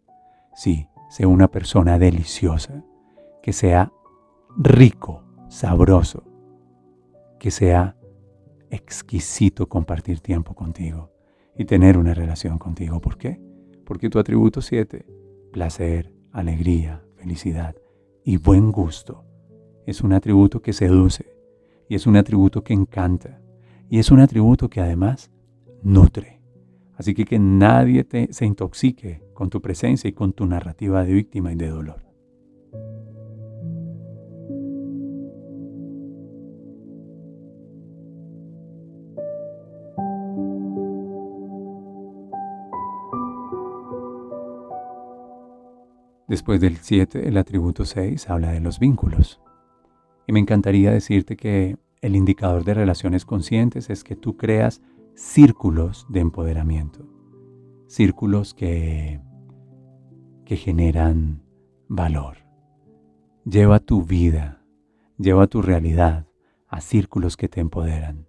Sí, 0.55 0.88
sé 1.12 1.25
una 1.25 1.50
persona 1.50 2.00
deliciosa, 2.00 2.86
que 3.44 3.51
sea 3.51 3.91
rico, 4.58 5.25
sabroso, 5.50 6.24
que 7.38 7.51
sea 7.51 7.98
exquisito 8.70 9.68
compartir 9.68 10.22
tiempo 10.22 10.56
contigo 10.56 11.12
y 11.58 11.65
tener 11.65 11.98
una 11.98 12.13
relación 12.13 12.58
contigo. 12.58 13.01
¿Por 13.01 13.18
qué? 13.18 13.41
Porque 13.84 14.10
tu 14.10 14.20
atributo 14.20 14.62
7, 14.62 15.06
placer, 15.51 16.13
alegría, 16.32 17.03
felicidad 17.18 17.75
y 18.24 18.38
buen 18.38 18.72
gusto, 18.72 19.25
es 19.86 20.00
un 20.00 20.13
atributo 20.13 20.62
que 20.62 20.72
seduce 20.72 21.25
y 21.89 21.96
es 21.96 22.08
un 22.08 22.15
atributo 22.15 22.63
que 22.63 22.72
encanta 22.72 23.41
y 23.89 24.00
es 24.00 24.12
un 24.12 24.22
atributo 24.22 24.70
que 24.70 24.80
además 24.80 25.30
nutre. 25.84 26.40
Así 27.01 27.15
que 27.15 27.25
que 27.25 27.39
nadie 27.39 28.03
te, 28.03 28.31
se 28.31 28.46
intoxique 28.46 29.24
con 29.34 29.50
tu 29.50 29.60
presencia 29.60 30.08
y 30.08 30.13
con 30.13 30.34
tu 30.34 30.46
narrativa 30.46 31.03
de 31.03 31.12
víctima 31.12 31.51
y 31.51 31.55
de 31.55 31.67
dolor. 31.67 32.03
Después 46.27 46.62
del 46.62 46.77
7, 46.77 47.27
el 47.27 47.38
atributo 47.38 47.84
6 47.84 48.29
habla 48.29 48.51
de 48.51 48.60
los 48.60 48.77
vínculos. 48.77 49.41
Y 50.27 50.34
me 50.34 50.39
encantaría 50.39 50.91
decirte 50.91 51.36
que 51.36 51.77
el 52.01 52.15
indicador 52.15 52.63
de 52.63 52.75
relaciones 52.75 53.25
conscientes 53.25 53.89
es 53.89 54.03
que 54.03 54.15
tú 54.15 54.38
creas 54.38 54.84
círculos 55.15 56.06
de 56.10 56.20
empoderamiento, 56.20 57.06
círculos 57.88 58.53
que, 58.53 59.20
que 60.46 60.56
generan 60.56 61.44
valor. 61.88 62.38
Lleva 63.46 63.80
tu 63.80 64.03
vida, 64.03 64.63
lleva 65.18 65.48
tu 65.48 65.62
realidad 65.62 66.27
a 66.68 66.82
círculos 66.82 67.38
que 67.38 67.50
te 67.50 67.60
empoderan. 67.60 68.27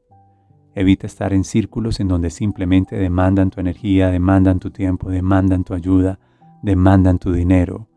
Evita 0.74 1.06
estar 1.06 1.32
en 1.32 1.44
círculos 1.44 2.00
en 2.00 2.08
donde 2.08 2.30
simplemente 2.30 2.96
demandan 2.96 3.50
tu 3.50 3.60
energía, 3.60 4.08
demandan 4.08 4.58
tu 4.58 4.70
tiempo, 4.70 5.10
demandan 5.10 5.64
tu 5.64 5.74
ayuda, 5.74 6.18
demandan 6.62 7.18
tu 7.18 7.32
dinero 7.32 7.88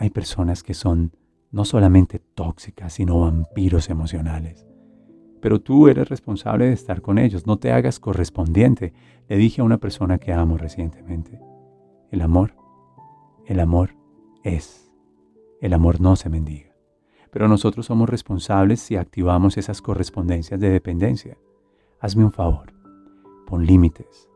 hay 0.00 0.08
personas 0.08 0.62
que 0.62 0.72
son 0.72 1.12
no 1.52 1.66
solamente 1.66 2.20
tóxicas, 2.34 2.94
sino 2.94 3.20
vampiros 3.20 3.90
emocionales. 3.90 4.66
Pero 5.40 5.60
tú 5.60 5.88
eres 5.88 6.08
responsable 6.08 6.66
de 6.66 6.72
estar 6.72 7.00
con 7.00 7.18
ellos, 7.18 7.46
no 7.46 7.58
te 7.58 7.72
hagas 7.72 7.98
correspondiente. 7.98 8.92
Le 9.28 9.36
dije 9.36 9.60
a 9.60 9.64
una 9.64 9.78
persona 9.78 10.18
que 10.18 10.32
amo 10.32 10.58
recientemente, 10.58 11.40
el 12.10 12.20
amor, 12.20 12.54
el 13.46 13.60
amor 13.60 13.96
es, 14.42 14.90
el 15.60 15.72
amor 15.72 16.00
no 16.00 16.16
se 16.16 16.28
mendiga. 16.28 16.70
pero 17.32 17.46
nosotros 17.46 17.86
somos 17.86 18.08
responsables 18.08 18.80
si 18.80 18.96
activamos 18.96 19.56
esas 19.56 19.80
correspondencias 19.80 20.58
de 20.58 20.68
dependencia. 20.68 21.38
Hazme 22.00 22.24
un 22.24 22.32
favor, 22.32 22.72
pon 23.46 23.64
límites 23.64 24.28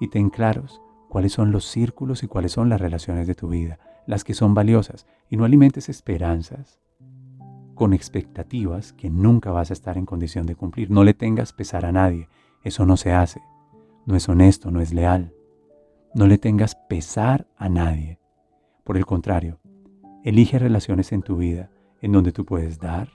y 0.00 0.06
ten 0.08 0.30
claros 0.30 0.80
cuáles 1.08 1.32
son 1.32 1.50
los 1.50 1.64
círculos 1.64 2.22
y 2.22 2.28
cuáles 2.28 2.52
son 2.52 2.68
las 2.68 2.80
relaciones 2.80 3.26
de 3.26 3.34
tu 3.34 3.48
vida, 3.48 3.80
las 4.06 4.22
que 4.22 4.34
son 4.34 4.54
valiosas, 4.54 5.06
y 5.28 5.36
no 5.36 5.44
alimentes 5.44 5.88
esperanzas 5.88 6.78
con 7.78 7.92
expectativas 7.92 8.92
que 8.92 9.08
nunca 9.08 9.52
vas 9.52 9.70
a 9.70 9.72
estar 9.72 9.96
en 9.98 10.04
condición 10.04 10.46
de 10.46 10.56
cumplir. 10.56 10.90
No 10.90 11.04
le 11.04 11.14
tengas 11.14 11.52
pesar 11.52 11.86
a 11.86 11.92
nadie, 11.92 12.28
eso 12.64 12.84
no 12.84 12.96
se 12.96 13.12
hace, 13.12 13.40
no 14.04 14.16
es 14.16 14.28
honesto, 14.28 14.72
no 14.72 14.80
es 14.80 14.92
leal. 14.92 15.32
No 16.12 16.26
le 16.26 16.38
tengas 16.38 16.74
pesar 16.74 17.46
a 17.56 17.68
nadie. 17.68 18.18
Por 18.82 18.96
el 18.96 19.06
contrario, 19.06 19.60
elige 20.24 20.58
relaciones 20.58 21.12
en 21.12 21.22
tu 21.22 21.36
vida 21.36 21.70
en 22.02 22.10
donde 22.10 22.32
tú 22.32 22.44
puedes 22.44 22.80
dar, 22.80 23.10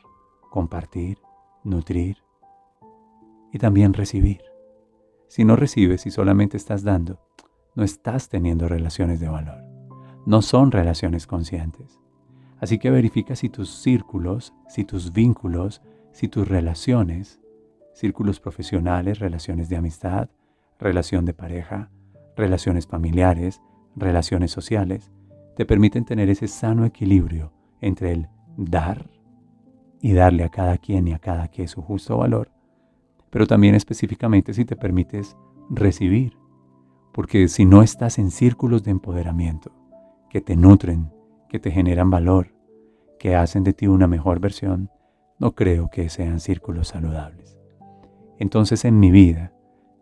compartir, 0.49 1.17
nutrir 1.65 2.19
y 3.51 3.59
también 3.59 3.93
recibir. 3.93 4.43
Si 5.27 5.43
no 5.43 5.57
recibes 5.57 6.05
y 6.05 6.11
solamente 6.11 6.55
estás 6.55 6.83
dando, 6.83 7.19
no 7.75 7.83
estás 7.83 8.29
teniendo 8.29 8.69
relaciones 8.69 9.19
de 9.19 9.27
valor. 9.27 9.61
No 10.25 10.41
son 10.41 10.71
relaciones 10.71 11.27
conscientes. 11.27 11.99
Así 12.63 12.77
que 12.77 12.89
verifica 12.89 13.35
si 13.35 13.49
tus 13.49 13.69
círculos, 13.69 14.53
si 14.69 14.85
tus 14.85 15.11
vínculos, 15.11 15.81
si 16.13 16.29
tus 16.29 16.47
relaciones, 16.47 17.41
círculos 17.93 18.39
profesionales, 18.39 19.19
relaciones 19.19 19.67
de 19.67 19.75
amistad, 19.75 20.29
relación 20.79 21.25
de 21.25 21.33
pareja, 21.33 21.91
relaciones 22.37 22.87
familiares, 22.87 23.61
relaciones 23.97 24.51
sociales, 24.51 25.11
te 25.57 25.65
permiten 25.65 26.05
tener 26.05 26.29
ese 26.29 26.47
sano 26.47 26.85
equilibrio 26.85 27.51
entre 27.81 28.13
el 28.13 28.29
dar 28.55 29.09
y 29.99 30.13
darle 30.13 30.45
a 30.45 30.49
cada 30.49 30.77
quien 30.77 31.09
y 31.09 31.11
a 31.11 31.19
cada 31.19 31.49
que 31.49 31.67
su 31.67 31.81
justo 31.81 32.15
valor, 32.15 32.49
pero 33.29 33.45
también 33.45 33.75
específicamente 33.75 34.53
si 34.53 34.63
te 34.63 34.77
permites 34.77 35.35
recibir, 35.69 36.37
porque 37.11 37.49
si 37.49 37.65
no 37.65 37.83
estás 37.83 38.19
en 38.19 38.31
círculos 38.31 38.85
de 38.85 38.91
empoderamiento 38.91 39.73
que 40.29 40.39
te 40.39 40.55
nutren, 40.55 41.11
que 41.53 41.59
te 41.59 41.69
generan 41.69 42.09
valor, 42.09 42.47
que 43.19 43.35
hacen 43.35 43.63
de 43.63 43.73
ti 43.73 43.85
una 43.85 44.07
mejor 44.07 44.39
versión, 44.39 44.89
no 45.37 45.53
creo 45.53 45.91
que 45.91 46.09
sean 46.09 46.39
círculos 46.39 46.87
saludables. 46.87 47.59
Entonces 48.39 48.85
en 48.85 48.99
mi 48.99 49.11
vida 49.11 49.53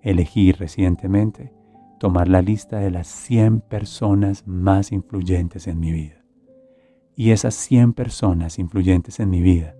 elegí 0.01 0.53
recientemente 0.53 1.53
tomar 1.99 2.29
la 2.29 2.41
lista 2.41 2.79
de 2.79 2.89
las 2.89 3.07
100 3.07 3.59
personas 3.59 4.47
más 4.47 4.93
influyentes 4.93 5.67
en 5.67 5.81
mi 5.81 5.91
vida. 5.91 6.23
Y 7.17 7.31
esas 7.31 7.53
100 7.55 7.91
personas 7.91 8.57
influyentes 8.57 9.19
en 9.19 9.29
mi 9.29 9.41
vida, 9.41 9.75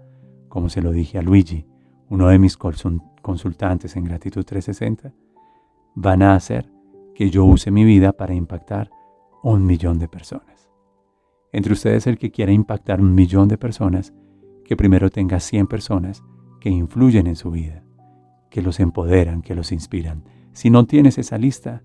como 0.49 0.67
se 0.67 0.81
lo 0.81 0.91
dije 0.91 1.19
a 1.19 1.21
Luigi, 1.21 1.65
uno 2.09 2.27
de 2.27 2.37
mis 2.37 2.57
consultantes 2.57 3.95
en 3.95 4.03
Gratitud 4.03 4.43
360, 4.43 5.13
van 5.95 6.21
a 6.21 6.35
hacer 6.35 6.69
que 7.15 7.29
yo 7.29 7.45
use 7.45 7.71
mi 7.71 7.85
vida 7.85 8.11
para 8.11 8.33
impactar 8.33 8.91
un 9.41 9.65
millón 9.65 9.99
de 9.99 10.09
personas. 10.09 10.60
Entre 11.51 11.73
ustedes 11.73 12.07
el 12.07 12.17
que 12.17 12.31
quiera 12.31 12.51
impactar 12.51 13.01
un 13.01 13.13
millón 13.13 13.47
de 13.47 13.57
personas, 13.57 14.13
que 14.63 14.77
primero 14.77 15.09
tenga 15.09 15.39
100 15.39 15.67
personas 15.67 16.23
que 16.61 16.69
influyen 16.69 17.27
en 17.27 17.35
su 17.35 17.51
vida, 17.51 17.83
que 18.49 18.61
los 18.61 18.79
empoderan, 18.79 19.41
que 19.41 19.55
los 19.55 19.71
inspiran. 19.71 20.23
Si 20.53 20.69
no 20.69 20.85
tienes 20.85 21.17
esa 21.17 21.37
lista, 21.37 21.83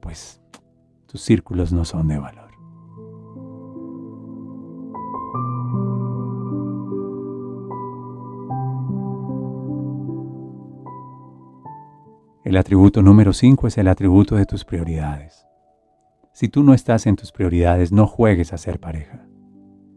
pues 0.00 0.42
tus 1.06 1.22
círculos 1.22 1.72
no 1.72 1.84
son 1.84 2.08
de 2.08 2.18
valor. 2.18 2.50
El 12.44 12.56
atributo 12.56 13.00
número 13.00 13.32
5 13.32 13.68
es 13.68 13.78
el 13.78 13.86
atributo 13.86 14.34
de 14.34 14.44
tus 14.44 14.64
prioridades. 14.64 15.49
Si 16.40 16.48
tú 16.48 16.62
no 16.62 16.72
estás 16.72 17.06
en 17.06 17.16
tus 17.16 17.32
prioridades, 17.32 17.92
no 17.92 18.06
juegues 18.06 18.54
a 18.54 18.56
ser 18.56 18.80
pareja. 18.80 19.26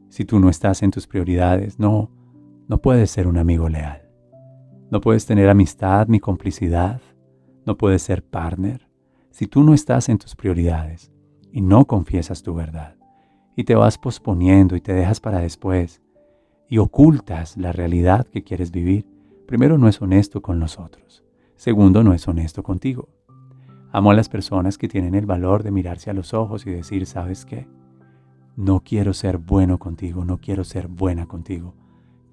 Si 0.10 0.26
tú 0.26 0.42
no 0.42 0.50
estás 0.50 0.84
en 0.84 0.92
tus 0.92 1.08
prioridades, 1.08 1.80
no, 1.80 2.12
no 2.68 2.82
puedes 2.82 3.12
ser 3.12 3.28
un 3.28 3.38
amigo 3.38 3.70
leal. 3.70 4.02
No 4.92 5.00
puedes 5.00 5.26
tener 5.26 5.48
amistad 5.48 6.10
ni 6.10 6.20
complicidad. 6.20 7.00
No 7.66 7.78
puedes 7.78 8.02
ser 8.02 8.26
partner 8.26 8.90
si 9.32 9.48
tú 9.48 9.64
no 9.64 9.74
estás 9.74 10.10
en 10.10 10.18
tus 10.18 10.36
prioridades 10.36 11.14
y 11.54 11.62
no 11.62 11.86
confiesas 11.86 12.44
tu 12.44 12.54
verdad, 12.54 12.98
y 13.56 13.64
te 13.64 13.76
vas 13.76 13.98
posponiendo 13.98 14.76
y 14.76 14.82
te 14.82 14.92
dejas 14.92 15.22
para 15.22 15.40
después, 15.40 16.02
y 16.68 16.78
ocultas 16.78 17.56
la 17.56 17.72
realidad 17.72 18.28
que 18.28 18.44
quieres 18.44 18.70
vivir, 18.70 19.08
primero 19.48 19.78
no 19.78 19.88
es 19.88 20.02
honesto 20.02 20.42
con 20.42 20.60
los 20.60 20.78
otros, 20.78 21.24
segundo 21.56 22.04
no 22.04 22.14
es 22.14 22.28
honesto 22.28 22.64
contigo. 22.64 23.08
Amo 23.96 24.10
a 24.10 24.16
las 24.16 24.28
personas 24.28 24.80
que 24.80 24.88
tienen 24.88 25.14
el 25.14 25.28
valor 25.28 25.62
de 25.62 25.70
mirarse 25.70 26.10
a 26.10 26.16
los 26.16 26.34
ojos 26.34 26.66
y 26.66 26.72
decir, 26.72 27.06
¿sabes 27.06 27.46
qué? 27.46 27.68
No 28.56 28.80
quiero 28.80 29.14
ser 29.14 29.38
bueno 29.38 29.78
contigo, 29.78 30.26
no 30.26 30.40
quiero 30.40 30.64
ser 30.64 30.88
buena 30.88 31.28
contigo, 31.28 31.76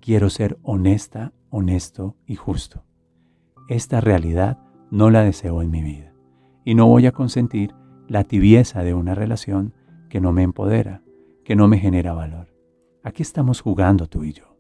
quiero 0.01 0.31
ser 0.31 0.59
honesta, 0.63 1.35
honesto 1.51 2.17
y 2.25 2.37
justo. 2.37 2.87
Esta 3.69 4.01
realidad 4.01 4.59
no 4.91 5.11
la 5.11 5.23
deseo 5.23 5.61
en 5.61 5.71
mi 5.71 5.83
vida 5.83 6.15
y 6.65 6.75
no 6.75 6.87
voy 6.87 7.05
a 7.05 7.13
consentir 7.13 7.75
la 8.09 8.25
tibieza 8.25 8.83
de 8.83 8.95
una 8.95 9.15
relación 9.15 9.75
que 10.09 10.19
no 10.19 10.33
me 10.33 10.45
empodera, 10.45 11.03
que 11.45 11.57
no 11.57 11.69
me 11.69 11.79
genera 11.79 12.15
valor. 12.15 12.55
Aquí 13.03 13.23
estamos 13.23 13.61
jugando 13.61 14.07
tú 14.07 14.25
y 14.25 14.33
yo. 14.33 14.57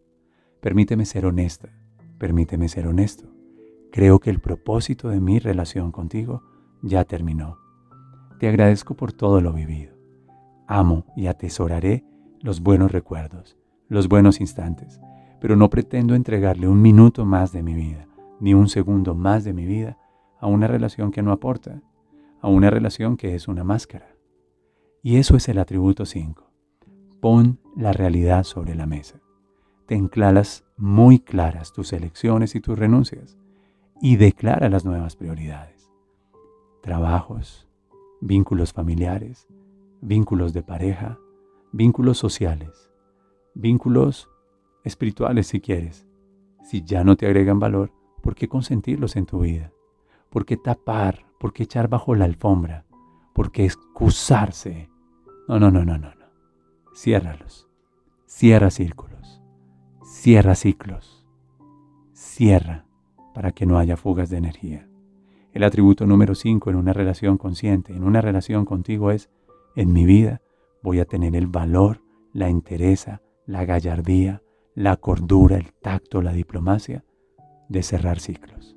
Permíteme 0.60 1.06
ser 1.06 1.24
honesta, 1.24 1.70
permíteme 2.18 2.68
ser 2.68 2.86
honesto. 2.86 3.32
Creo 3.90 4.18
que 4.18 4.28
el 4.28 4.40
propósito 4.40 5.08
de 5.08 5.20
mi 5.20 5.38
relación 5.38 5.92
contigo 5.92 6.42
ya 6.82 7.04
terminó. 7.04 7.58
Te 8.38 8.48
agradezco 8.48 8.94
por 8.94 9.12
todo 9.12 9.40
lo 9.40 9.52
vivido. 9.52 9.94
Amo 10.66 11.04
y 11.16 11.26
atesoraré 11.26 12.04
los 12.40 12.60
buenos 12.60 12.90
recuerdos, 12.92 13.58
los 13.88 14.08
buenos 14.08 14.40
instantes, 14.40 15.00
pero 15.40 15.56
no 15.56 15.68
pretendo 15.68 16.14
entregarle 16.14 16.68
un 16.68 16.80
minuto 16.80 17.24
más 17.24 17.52
de 17.52 17.62
mi 17.62 17.74
vida, 17.74 18.06
ni 18.40 18.54
un 18.54 18.68
segundo 18.68 19.14
más 19.14 19.44
de 19.44 19.52
mi 19.52 19.66
vida 19.66 19.98
a 20.38 20.46
una 20.46 20.66
relación 20.66 21.10
que 21.10 21.22
no 21.22 21.32
aporta, 21.32 21.82
a 22.40 22.48
una 22.48 22.70
relación 22.70 23.16
que 23.16 23.34
es 23.34 23.48
una 23.48 23.64
máscara. 23.64 24.14
Y 25.02 25.16
eso 25.16 25.36
es 25.36 25.48
el 25.48 25.58
atributo 25.58 26.06
5. 26.06 26.50
Pon 27.20 27.58
la 27.76 27.92
realidad 27.92 28.44
sobre 28.44 28.74
la 28.74 28.86
mesa. 28.86 29.20
Ten 29.86 30.08
claras, 30.08 30.64
muy 30.76 31.18
claras 31.18 31.72
tus 31.72 31.92
elecciones 31.92 32.54
y 32.54 32.60
tus 32.60 32.78
renuncias 32.78 33.36
y 34.00 34.16
declara 34.16 34.68
las 34.68 34.84
nuevas 34.84 35.16
prioridades. 35.16 35.79
Trabajos, 36.80 37.68
vínculos 38.20 38.72
familiares, 38.72 39.46
vínculos 40.00 40.52
de 40.52 40.62
pareja, 40.62 41.18
vínculos 41.72 42.18
sociales, 42.18 42.90
vínculos 43.54 44.28
espirituales 44.84 45.46
si 45.46 45.60
quieres. 45.60 46.06
Si 46.62 46.82
ya 46.82 47.04
no 47.04 47.16
te 47.16 47.26
agregan 47.26 47.58
valor, 47.58 47.92
¿por 48.22 48.34
qué 48.34 48.48
consentirlos 48.48 49.16
en 49.16 49.26
tu 49.26 49.40
vida? 49.40 49.72
¿Por 50.30 50.44
qué 50.44 50.56
tapar? 50.56 51.26
¿Por 51.38 51.52
qué 51.52 51.64
echar 51.64 51.88
bajo 51.88 52.14
la 52.14 52.24
alfombra? 52.24 52.86
¿Por 53.34 53.50
qué 53.50 53.64
excusarse? 53.64 54.90
No, 55.48 55.58
no, 55.58 55.70
no, 55.70 55.84
no, 55.84 55.98
no, 55.98 56.14
no. 56.14 56.26
Ciérralos. 56.94 57.68
Cierra 58.26 58.70
círculos. 58.70 59.42
Cierra 60.02 60.54
ciclos. 60.54 61.26
Cierra 62.12 62.84
para 63.34 63.52
que 63.52 63.66
no 63.66 63.78
haya 63.78 63.96
fugas 63.96 64.30
de 64.30 64.38
energía. 64.38 64.89
El 65.52 65.64
atributo 65.64 66.06
número 66.06 66.34
5 66.34 66.70
en 66.70 66.76
una 66.76 66.92
relación 66.92 67.38
consciente, 67.38 67.94
en 67.94 68.04
una 68.04 68.20
relación 68.20 68.64
contigo 68.64 69.10
es, 69.10 69.30
en 69.76 69.92
mi 69.92 70.04
vida 70.04 70.40
voy 70.82 71.00
a 71.00 71.04
tener 71.04 71.34
el 71.36 71.46
valor, 71.46 72.02
la 72.32 72.48
entereza, 72.48 73.20
la 73.46 73.64
gallardía, 73.64 74.42
la 74.74 74.96
cordura, 74.96 75.56
el 75.56 75.72
tacto, 75.72 76.22
la 76.22 76.32
diplomacia 76.32 77.04
de 77.68 77.82
cerrar 77.82 78.20
ciclos 78.20 78.76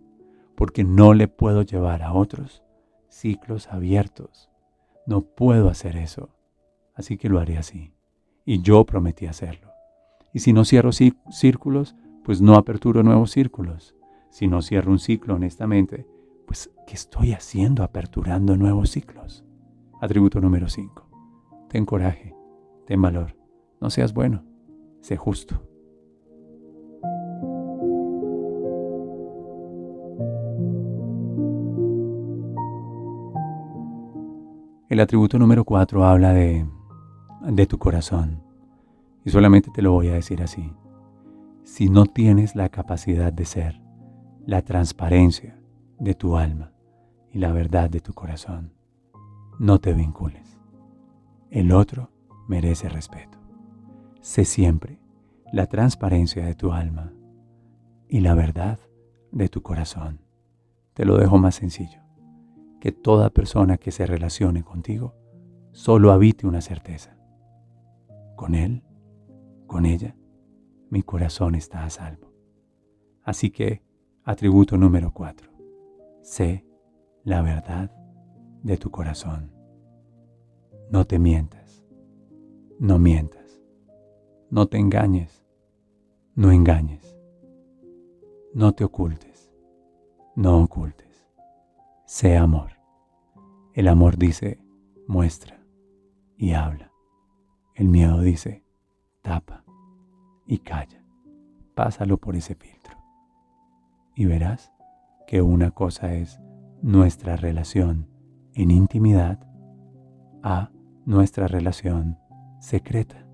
porque 0.55 0.83
no 0.83 1.13
le 1.13 1.27
puedo 1.27 1.61
llevar 1.61 2.03
a 2.03 2.13
otros 2.13 2.63
ciclos 3.09 3.67
abiertos. 3.67 4.49
No 5.05 5.21
puedo 5.21 5.69
hacer 5.69 5.97
eso. 5.97 6.29
Así 6.95 7.17
que 7.17 7.29
lo 7.29 7.39
haré 7.39 7.57
así. 7.57 7.91
Y 8.45 8.61
yo 8.61 8.85
prometí 8.85 9.25
hacerlo. 9.25 9.71
Y 10.33 10.39
si 10.39 10.53
no 10.53 10.65
cierro 10.65 10.91
círculos, 10.91 11.95
pues 12.23 12.41
no 12.41 12.55
aperturo 12.55 13.03
nuevos 13.03 13.31
círculos. 13.31 13.95
Si 14.29 14.47
no 14.47 14.61
cierro 14.61 14.91
un 14.91 14.99
ciclo 14.99 15.35
honestamente, 15.35 16.07
pues 16.45 16.69
¿qué 16.85 16.93
estoy 16.93 17.33
haciendo 17.33 17.83
aperturando 17.83 18.57
nuevos 18.57 18.91
ciclos? 18.91 19.43
Atributo 20.01 20.41
número 20.41 20.69
5. 20.69 21.67
Ten 21.69 21.85
coraje, 21.85 22.35
ten 22.85 23.01
valor, 23.01 23.35
no 23.79 23.89
seas 23.89 24.13
bueno, 24.13 24.43
sé 25.01 25.17
justo. 25.17 25.61
El 34.89 34.99
atributo 34.99 35.39
número 35.39 35.63
4 35.63 36.05
habla 36.05 36.33
de, 36.33 36.67
de 37.47 37.65
tu 37.65 37.79
corazón 37.79 38.43
Y 39.25 39.31
solamente 39.31 39.71
te 39.73 39.81
lo 39.81 39.91
voy 39.91 40.09
a 40.09 40.13
decir 40.13 40.43
así. 40.43 40.71
Si 41.63 41.89
no 41.89 42.05
tienes 42.05 42.55
la 42.55 42.69
capacidad 42.69 43.33
de 43.33 43.45
ser, 43.45 43.81
la 44.45 44.61
transparencia 44.61 45.62
de 46.03 46.15
tu 46.15 46.35
alma 46.35 46.73
y 47.31 47.39
la 47.39 47.53
verdad 47.53 47.89
de 47.89 48.01
tu 48.01 48.13
corazón, 48.13 48.73
no 49.57 49.79
te 49.79 49.93
vincules. 49.93 50.59
El 51.49 51.71
otro 51.71 52.11
merece 52.47 52.89
respeto. 52.89 53.37
Sé 54.19 54.43
siempre 54.43 54.99
la 55.53 55.67
transparencia 55.67 56.45
de 56.45 56.55
tu 56.55 56.73
alma 56.73 57.13
y 58.09 58.19
la 58.19 58.33
verdad 58.33 58.79
de 59.31 59.47
tu 59.47 59.61
corazón. 59.61 60.19
Te 60.93 61.05
lo 61.05 61.17
dejo 61.17 61.37
más 61.37 61.55
sencillo. 61.55 62.01
Que 62.81 62.91
toda 62.91 63.29
persona 63.29 63.77
que 63.77 63.91
se 63.91 64.05
relacione 64.05 64.61
contigo 64.61 65.15
solo 65.71 66.11
habite 66.11 66.45
una 66.45 66.59
certeza. 66.59 67.15
Con 68.35 68.55
él, 68.55 68.83
con 69.67 69.85
ella, 69.85 70.17
mi 70.89 71.01
corazón 71.01 71.55
está 71.55 71.85
a 71.85 71.89
salvo. 71.89 72.33
Así 73.23 73.51
que, 73.51 73.81
atributo 74.25 74.75
número 74.75 75.13
cuatro. 75.13 75.52
Sé 76.23 76.65
la 77.25 77.41
verdad 77.41 77.91
de 78.63 78.77
tu 78.77 78.89
corazón. 78.91 79.51
No 80.89 81.05
te 81.05 81.19
mientas. 81.19 81.85
No 82.79 82.97
mientas. 82.97 83.61
No 84.49 84.67
te 84.67 84.77
engañes. 84.77 85.45
No 86.33 86.49
engañes. 86.51 87.19
No 88.53 88.71
te 88.71 88.85
ocultes. 88.85 89.51
No 90.37 90.63
ocultes. 90.63 91.27
Sé 92.05 92.37
amor. 92.37 92.71
El 93.73 93.89
amor 93.89 94.17
dice, 94.17 94.61
muestra 95.07 95.59
y 96.37 96.53
habla. 96.53 96.89
El 97.75 97.89
miedo 97.89 98.21
dice, 98.21 98.63
tapa 99.21 99.65
y 100.47 100.59
calla. 100.59 101.03
Pásalo 101.75 102.15
por 102.17 102.37
ese 102.37 102.55
filtro. 102.55 102.97
Y 104.15 104.25
verás 104.25 104.72
que 105.27 105.41
una 105.41 105.71
cosa 105.71 106.13
es 106.13 106.39
nuestra 106.81 107.35
relación 107.35 108.07
en 108.53 108.71
intimidad 108.71 109.39
a 110.43 110.71
nuestra 111.05 111.47
relación 111.47 112.17
secreta. 112.59 113.25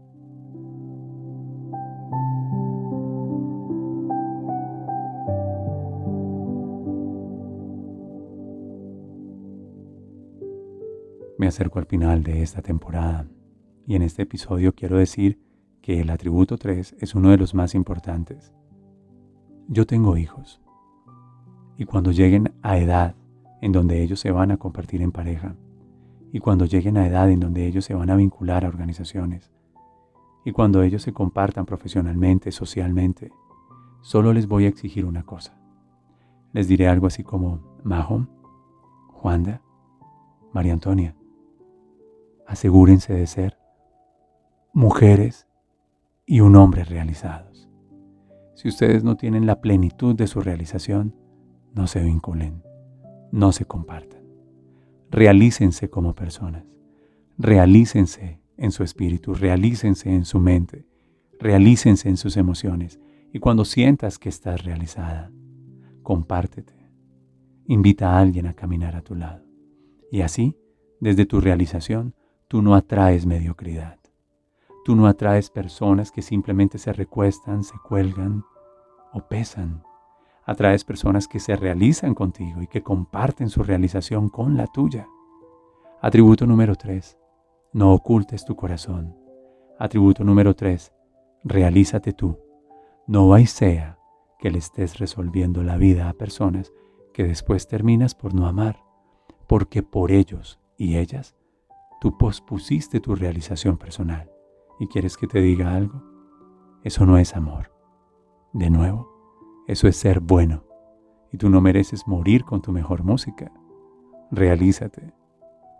Me 11.37 11.47
acerco 11.47 11.79
al 11.79 11.85
final 11.85 12.21
de 12.23 12.43
esta 12.43 12.61
temporada 12.61 13.25
y 13.87 13.95
en 13.95 14.01
este 14.01 14.23
episodio 14.23 14.73
quiero 14.75 14.97
decir 14.97 15.39
que 15.81 16.01
el 16.01 16.09
atributo 16.09 16.57
3 16.57 16.97
es 16.99 17.15
uno 17.15 17.31
de 17.31 17.37
los 17.37 17.53
más 17.55 17.75
importantes. 17.75 18.53
Yo 19.67 19.85
tengo 19.85 20.17
hijos 20.17 20.61
y 21.79 21.85
cuando 21.85 22.11
lleguen 22.11 22.53
a 22.61 22.77
edad 22.77 23.15
en 23.61 23.71
donde 23.71 24.03
ellos 24.03 24.19
se 24.19 24.31
van 24.31 24.51
a 24.51 24.57
compartir 24.57 25.01
en 25.01 25.13
pareja 25.13 25.55
y 26.33 26.41
cuando 26.41 26.65
lleguen 26.65 26.97
a 26.97 27.07
edad 27.07 27.31
en 27.31 27.39
donde 27.39 27.65
ellos 27.65 27.85
se 27.85 27.93
van 27.93 28.09
a 28.09 28.17
vincular 28.17 28.65
a 28.65 28.67
organizaciones 28.67 29.49
y 30.43 30.51
cuando 30.51 30.83
ellos 30.83 31.01
se 31.03 31.13
compartan 31.13 31.65
profesionalmente, 31.65 32.51
socialmente, 32.51 33.31
solo 34.01 34.33
les 34.33 34.47
voy 34.47 34.65
a 34.65 34.67
exigir 34.67 35.05
una 35.05 35.23
cosa. 35.23 35.57
Les 36.51 36.67
diré 36.67 36.89
algo 36.89 37.07
así 37.07 37.23
como, 37.23 37.79
Majo, 37.83 38.27
Juanda, 39.13 39.61
María 40.51 40.73
Antonia, 40.73 41.15
asegúrense 42.45 43.13
de 43.13 43.25
ser 43.25 43.57
mujeres 44.73 45.47
y 46.25 46.41
un 46.41 46.57
hombre 46.57 46.83
realizados. 46.83 47.69
Si 48.55 48.67
ustedes 48.67 49.05
no 49.05 49.15
tienen 49.15 49.45
la 49.45 49.61
plenitud 49.61 50.13
de 50.15 50.27
su 50.27 50.41
realización, 50.41 51.15
no 51.73 51.87
se 51.87 52.01
vinculen, 52.03 52.63
no 53.31 53.51
se 53.51 53.65
compartan. 53.65 54.23
Realícense 55.11 55.89
como 55.89 56.15
personas, 56.15 56.65
realícense 57.37 58.41
en 58.57 58.71
su 58.71 58.83
espíritu, 58.83 59.33
realícense 59.33 60.13
en 60.13 60.25
su 60.25 60.39
mente, 60.39 60.85
realícense 61.39 62.09
en 62.09 62.17
sus 62.17 62.37
emociones. 62.37 62.99
Y 63.31 63.39
cuando 63.39 63.65
sientas 63.65 64.19
que 64.19 64.29
estás 64.29 64.63
realizada, 64.63 65.31
compártete. 66.03 66.73
Invita 67.65 68.13
a 68.13 68.19
alguien 68.19 68.47
a 68.47 68.53
caminar 68.53 68.95
a 68.95 69.01
tu 69.01 69.15
lado. 69.15 69.45
Y 70.11 70.21
así, 70.21 70.57
desde 70.99 71.25
tu 71.25 71.39
realización, 71.39 72.15
Tú 72.49 72.63
no 72.63 72.73
atraes 72.73 73.27
mediocridad. 73.27 73.99
Tú 74.83 74.95
no 74.95 75.05
atraes 75.05 75.51
personas 75.51 76.11
que 76.11 76.23
simplemente 76.23 76.79
se 76.79 76.91
recuestan, 76.91 77.63
se 77.63 77.77
cuelgan 77.77 78.43
o 79.13 79.21
pesan. 79.27 79.83
Atraes 80.49 80.83
personas 80.83 81.27
que 81.27 81.39
se 81.39 81.55
realizan 81.55 82.15
contigo 82.15 82.61
y 82.61 82.67
que 82.67 82.81
comparten 82.81 83.49
su 83.49 83.63
realización 83.63 84.29
con 84.29 84.57
la 84.57 84.67
tuya. 84.67 85.07
Atributo 86.01 86.45
número 86.45 86.75
3. 86.75 87.17
No 87.73 87.93
ocultes 87.93 88.45
tu 88.45 88.55
corazón. 88.55 89.15
Atributo 89.77 90.23
número 90.23 90.55
3. 90.55 90.93
Realízate 91.43 92.13
tú. 92.13 92.39
No 93.07 93.33
hay 93.33 93.45
sea 93.45 93.99
que 94.39 94.49
le 94.49 94.59
estés 94.59 94.97
resolviendo 94.99 95.63
la 95.63 95.77
vida 95.77 96.09
a 96.09 96.13
personas 96.13 96.71
que 97.13 97.23
después 97.23 97.67
terminas 97.67 98.15
por 98.15 98.33
no 98.33 98.47
amar, 98.47 98.83
porque 99.47 99.83
por 99.83 100.11
ellos 100.11 100.59
y 100.77 100.97
ellas 100.97 101.35
Tú 101.99 102.17
pospusiste 102.17 103.01
tu 103.01 103.13
realización 103.13 103.77
personal 103.77 104.31
y 104.79 104.87
quieres 104.87 105.17
que 105.17 105.27
te 105.27 105.41
diga 105.41 105.75
algo. 105.75 106.01
Eso 106.81 107.05
no 107.05 107.17
es 107.17 107.35
amor. 107.35 107.73
De 108.53 108.69
nuevo, 108.69 109.08
eso 109.69 109.87
es 109.87 109.97
ser 109.97 110.19
bueno 110.19 110.63
y 111.31 111.37
tú 111.37 111.47
no 111.47 111.61
mereces 111.61 112.07
morir 112.07 112.43
con 112.43 112.59
tu 112.59 112.71
mejor 112.71 113.03
música. 113.03 113.51
Realízate 114.31 115.13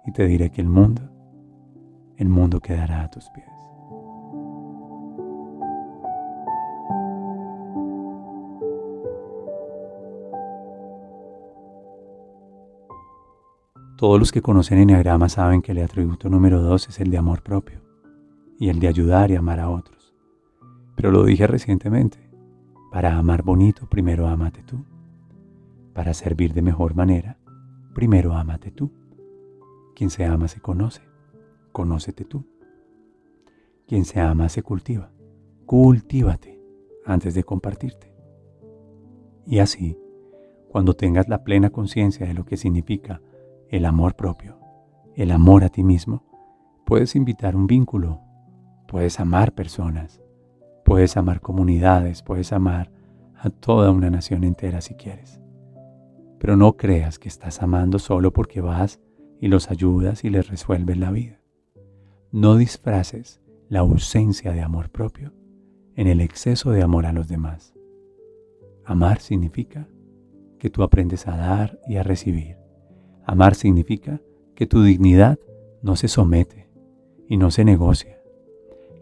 y 0.06 0.12
te 0.12 0.28
diré 0.28 0.52
que 0.52 0.62
el 0.62 0.70
mundo, 0.70 1.02
el 2.18 2.30
mundo 2.30 2.60
quedará 2.60 3.02
a 3.02 3.10
tus 3.10 3.28
pies. 3.32 3.48
Todos 13.98 14.20
los 14.20 14.32
que 14.32 14.44
conocen 14.44 14.78
Enneagrama 14.78 15.30
saben 15.30 15.64
que 15.64 15.72
el 15.72 15.84
atributo 15.84 16.30
número 16.30 16.62
dos 16.62 16.88
es 16.90 17.00
el 17.00 17.10
de 17.10 17.18
amor 17.18 17.42
propio 17.42 17.82
y 18.60 18.70
el 18.70 18.80
de 18.80 18.88
ayudar 18.88 19.32
y 19.32 19.36
amar 19.36 19.60
a 19.60 19.70
otros. 19.70 20.14
Pero 20.96 21.10
lo 21.10 21.24
dije 21.24 21.48
recientemente, 21.48 22.29
para 22.92 23.18
amar 23.18 23.44
bonito 23.44 23.88
primero 23.88 24.28
amate 24.28 24.64
tú. 24.64 24.86
Para 25.94 26.14
servir 26.14 26.54
de 26.54 26.62
mejor 26.62 26.96
manera, 26.96 27.38
primero 27.94 28.34
amate 28.34 28.72
tú. 28.72 28.92
Quien 29.96 30.10
se 30.10 30.26
ama 30.26 30.48
se 30.48 30.62
conoce, 30.62 31.02
conócete 31.72 32.26
tú. 32.26 32.46
Quien 33.88 34.06
se 34.06 34.20
ama 34.20 34.50
se 34.50 34.64
cultiva, 34.64 35.12
cultívate 35.66 36.62
antes 37.06 37.34
de 37.34 37.44
compartirte. 37.44 38.14
Y 39.46 39.60
así, 39.60 39.98
cuando 40.70 40.94
tengas 40.94 41.28
la 41.28 41.44
plena 41.44 41.72
conciencia 41.72 42.28
de 42.28 42.34
lo 42.34 42.46
que 42.46 42.56
significa 42.56 43.22
el 43.70 43.86
amor 43.86 44.16
propio, 44.16 44.60
el 45.16 45.32
amor 45.32 45.64
a 45.64 45.70
ti 45.70 45.84
mismo, 45.84 46.24
puedes 46.86 47.16
invitar 47.16 47.56
un 47.56 47.68
vínculo, 47.68 48.22
puedes 48.88 49.20
amar 49.20 49.54
personas, 49.54 50.22
puedes 50.90 51.18
amar 51.18 51.40
comunidades, 51.40 52.24
puedes 52.24 52.52
amar 52.52 52.92
a 53.38 53.52
toda 53.52 53.92
una 53.92 54.10
nación 54.10 54.44
entera 54.44 54.82
si 54.82 54.96
quieres. 54.96 55.40
Pero 56.40 56.58
no 56.58 56.78
creas 56.78 57.20
que 57.20 57.28
estás 57.28 57.62
amando 57.62 58.00
solo 58.00 58.34
porque 58.34 58.60
vas 58.60 59.00
y 59.40 59.50
los 59.50 59.70
ayudas 59.70 60.24
y 60.24 60.32
les 60.32 60.48
resuelves 60.48 60.98
la 60.98 61.12
vida. 61.12 61.40
No 62.32 62.56
disfraces 62.56 63.40
la 63.68 63.82
ausencia 63.82 64.52
de 64.52 64.62
amor 64.62 64.90
propio 64.90 65.32
en 65.96 66.08
el 66.08 66.22
exceso 66.22 66.72
de 66.72 66.82
amor 66.82 67.06
a 67.06 67.14
los 67.14 67.28
demás. 67.28 67.76
Amar 68.84 69.20
significa 69.20 69.88
que 70.58 70.72
tú 70.72 70.82
aprendes 70.82 71.28
a 71.28 71.38
dar 71.38 71.80
y 71.88 71.98
a 71.98 72.04
recibir 72.04 72.58
Amar 73.26 73.54
significa 73.54 74.24
que 74.56 74.66
tu 74.66 74.82
dignidad 74.82 75.38
no 75.84 75.96
se 75.96 76.08
somete 76.08 76.68
y 77.28 77.38
no 77.38 77.52
se 77.52 77.64
negocia, 77.64 78.19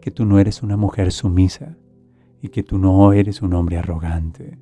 que 0.00 0.10
tú 0.10 0.24
no 0.24 0.38
eres 0.38 0.62
una 0.62 0.76
mujer 0.76 1.12
sumisa 1.12 1.76
y 2.40 2.48
que 2.48 2.62
tú 2.62 2.78
no 2.78 3.12
eres 3.12 3.42
un 3.42 3.54
hombre 3.54 3.78
arrogante. 3.78 4.58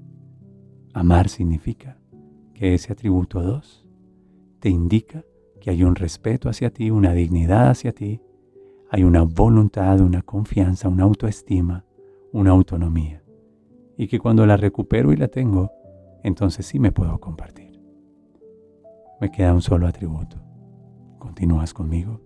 Amar 0.95 1.29
significa 1.29 1.99
que 2.55 2.75
ese 2.75 2.93
atributo 2.93 3.43
2 3.43 3.87
te 4.61 4.71
indica 4.71 5.25
que 5.61 5.71
hay 5.71 5.85
un 5.85 5.95
respeto 5.95 6.49
hacia 6.49 6.71
ti, 6.71 6.91
una 6.91 7.13
dignidad 7.13 7.71
hacia 7.71 7.93
ti, 7.93 8.21
hay 8.91 9.05
una 9.05 9.23
voluntad, 9.23 10.01
una 10.01 10.23
confianza, 10.23 10.89
una 10.89 11.05
autoestima, 11.05 11.85
una 12.33 12.53
autonomía. 12.53 13.23
Y 13.99 14.07
que 14.09 14.19
cuando 14.19 14.47
la 14.47 14.57
recupero 14.57 15.13
y 15.13 15.17
la 15.17 15.29
tengo, 15.29 15.71
entonces 16.23 16.67
sí 16.67 16.79
me 16.79 16.93
puedo 16.93 17.19
compartir. 17.19 17.81
Me 19.21 19.31
queda 19.31 19.55
un 19.55 19.63
solo 19.63 19.87
atributo. 19.87 20.37
¿Continúas 21.19 21.73
conmigo? 21.75 22.26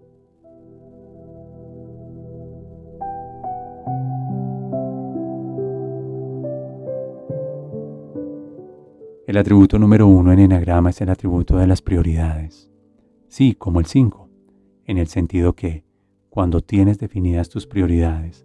El 9.31 9.37
atributo 9.37 9.79
número 9.79 10.09
uno 10.09 10.33
en 10.33 10.41
enagrama 10.41 10.91
es 10.91 11.01
el 11.03 11.09
atributo 11.09 11.57
de 11.57 11.69
las 11.69 11.83
prioridades. 11.83 12.69
Sí, 13.29 13.55
como 13.55 13.79
el 13.79 13.87
5, 13.87 14.29
en 14.87 14.99
el 14.99 15.07
sentido 15.07 15.53
que 15.53 15.85
cuando 16.31 16.63
tienes 16.63 16.99
definidas 16.99 17.49
tus 17.49 17.65
prioridades 17.65 18.45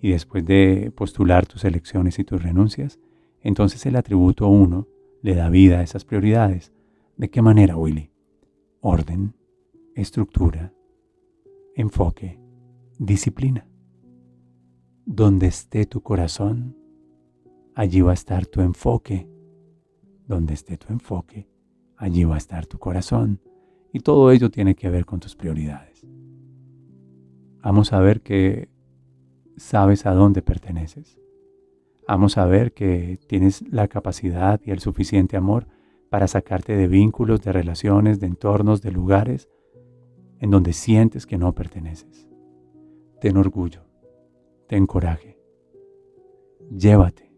y 0.00 0.12
después 0.12 0.42
de 0.46 0.90
postular 0.96 1.44
tus 1.44 1.66
elecciones 1.66 2.18
y 2.18 2.24
tus 2.24 2.42
renuncias, 2.42 2.98
entonces 3.42 3.84
el 3.84 3.94
atributo 3.94 4.48
1 4.48 4.88
le 5.20 5.34
da 5.34 5.50
vida 5.50 5.80
a 5.80 5.82
esas 5.82 6.06
prioridades. 6.06 6.72
¿De 7.18 7.28
qué 7.28 7.42
manera, 7.42 7.76
Willy? 7.76 8.10
Orden, 8.80 9.34
estructura, 9.94 10.72
enfoque, 11.76 12.40
disciplina. 12.98 13.68
Donde 15.04 15.48
esté 15.48 15.84
tu 15.84 16.00
corazón, 16.00 16.74
allí 17.74 18.00
va 18.00 18.12
a 18.12 18.14
estar 18.14 18.46
tu 18.46 18.62
enfoque. 18.62 19.28
Donde 20.32 20.54
esté 20.54 20.78
tu 20.78 20.90
enfoque, 20.90 21.46
allí 21.98 22.24
va 22.24 22.36
a 22.36 22.38
estar 22.38 22.64
tu 22.64 22.78
corazón. 22.78 23.38
Y 23.92 24.00
todo 24.00 24.30
ello 24.30 24.50
tiene 24.50 24.74
que 24.74 24.88
ver 24.88 25.04
con 25.04 25.20
tus 25.20 25.36
prioridades. 25.36 26.06
Vamos 27.62 27.92
a 27.92 28.00
ver 28.00 28.22
que 28.22 28.70
sabes 29.58 30.06
a 30.06 30.14
dónde 30.14 30.40
perteneces. 30.40 31.20
Vamos 32.08 32.38
a 32.38 32.46
ver 32.46 32.72
que 32.72 33.20
tienes 33.28 33.62
la 33.70 33.88
capacidad 33.88 34.58
y 34.64 34.70
el 34.70 34.80
suficiente 34.80 35.36
amor 35.36 35.66
para 36.08 36.26
sacarte 36.26 36.76
de 36.76 36.88
vínculos, 36.88 37.42
de 37.42 37.52
relaciones, 37.52 38.18
de 38.18 38.28
entornos, 38.28 38.80
de 38.80 38.90
lugares 38.90 39.50
en 40.40 40.50
donde 40.50 40.72
sientes 40.72 41.26
que 41.26 41.36
no 41.36 41.54
perteneces. 41.54 42.26
Ten 43.20 43.36
orgullo 43.36 43.82
ten 44.66 44.86
coraje. 44.86 45.38
Llévate 46.70 47.30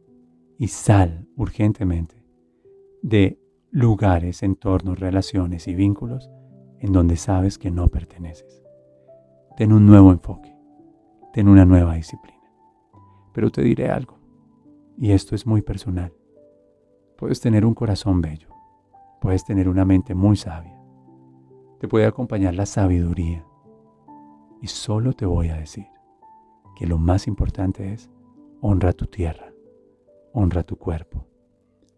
y 0.56 0.68
sal 0.68 1.26
urgentemente 1.34 2.23
de 3.04 3.38
lugares, 3.70 4.42
entornos, 4.42 4.98
relaciones 4.98 5.68
y 5.68 5.74
vínculos 5.74 6.30
en 6.80 6.94
donde 6.94 7.16
sabes 7.16 7.58
que 7.58 7.70
no 7.70 7.88
perteneces. 7.88 8.62
Ten 9.58 9.74
un 9.74 9.84
nuevo 9.84 10.10
enfoque, 10.10 10.56
ten 11.34 11.48
una 11.48 11.66
nueva 11.66 11.96
disciplina. 11.96 12.40
Pero 13.34 13.50
te 13.50 13.60
diré 13.60 13.90
algo, 13.90 14.16
y 14.96 15.10
esto 15.10 15.34
es 15.34 15.46
muy 15.46 15.60
personal. 15.60 16.14
Puedes 17.18 17.42
tener 17.42 17.66
un 17.66 17.74
corazón 17.74 18.22
bello, 18.22 18.48
puedes 19.20 19.44
tener 19.44 19.68
una 19.68 19.84
mente 19.84 20.14
muy 20.14 20.36
sabia, 20.36 20.80
te 21.80 21.88
puede 21.88 22.06
acompañar 22.06 22.54
la 22.54 22.64
sabiduría, 22.64 23.44
y 24.62 24.68
solo 24.68 25.12
te 25.12 25.26
voy 25.26 25.50
a 25.50 25.56
decir, 25.56 25.88
que 26.74 26.86
lo 26.86 26.96
más 26.96 27.26
importante 27.26 27.92
es 27.92 28.10
honra 28.62 28.94
tu 28.94 29.04
tierra, 29.04 29.52
honra 30.32 30.62
tu 30.62 30.76
cuerpo, 30.76 31.26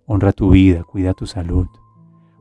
honra 0.07 0.33
tu 0.33 0.51
vida, 0.51 0.85
cuida 0.85 1.15
tu 1.15 1.27
salud, 1.27 1.69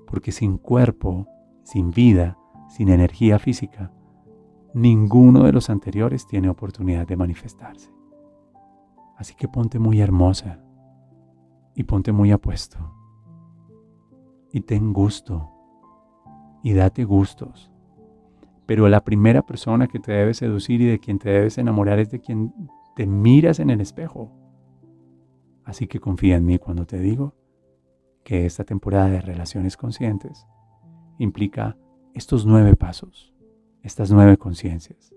porque 0.07 0.31
sin 0.31 0.57
cuerpo, 0.57 1.27
sin 1.63 1.91
vida, 1.91 2.37
sin 2.69 2.89
energía 2.89 3.39
física, 3.39 3.91
ninguno 4.73 5.43
de 5.43 5.51
los 5.51 5.69
anteriores 5.69 6.27
tiene 6.27 6.49
oportunidad 6.49 7.07
de 7.07 7.17
manifestarse. 7.17 7.91
Así 9.17 9.33
que 9.35 9.47
ponte 9.47 9.79
muy 9.79 10.01
hermosa 10.01 10.59
y 11.73 11.83
ponte 11.83 12.11
muy 12.11 12.31
apuesto 12.31 12.77
y 14.51 14.61
ten 14.61 14.93
gusto 14.93 15.51
y 16.63 16.73
date 16.73 17.03
gustos 17.03 17.71
pero 18.65 18.89
la 18.89 19.03
primera 19.03 19.43
persona 19.43 19.87
que 19.87 19.99
te 19.99 20.11
debe 20.11 20.33
seducir 20.33 20.81
y 20.81 20.85
de 20.85 20.99
quien 20.99 21.19
te 21.19 21.29
debes 21.29 21.57
enamorar 21.57 21.99
es 21.99 22.09
de 22.09 22.19
quien 22.19 22.53
te 22.95 23.05
miras 23.05 23.59
en 23.59 23.69
el 23.69 23.81
espejo. 23.81 24.31
Así 25.63 25.87
que 25.87 25.99
confía 25.99 26.35
en 26.37 26.45
mí 26.45 26.57
cuando 26.57 26.85
te 26.85 26.99
digo 26.99 27.35
que 28.25 28.47
esta 28.47 28.63
temporada 28.63 29.07
de 29.09 29.21
relaciones 29.21 29.77
conscientes 29.77 30.47
implica 31.19 31.77
estos 32.15 32.45
nueve 32.45 32.75
pasos, 32.75 33.33
estas 33.83 34.11
nueve 34.11 34.35
conciencias, 34.35 35.13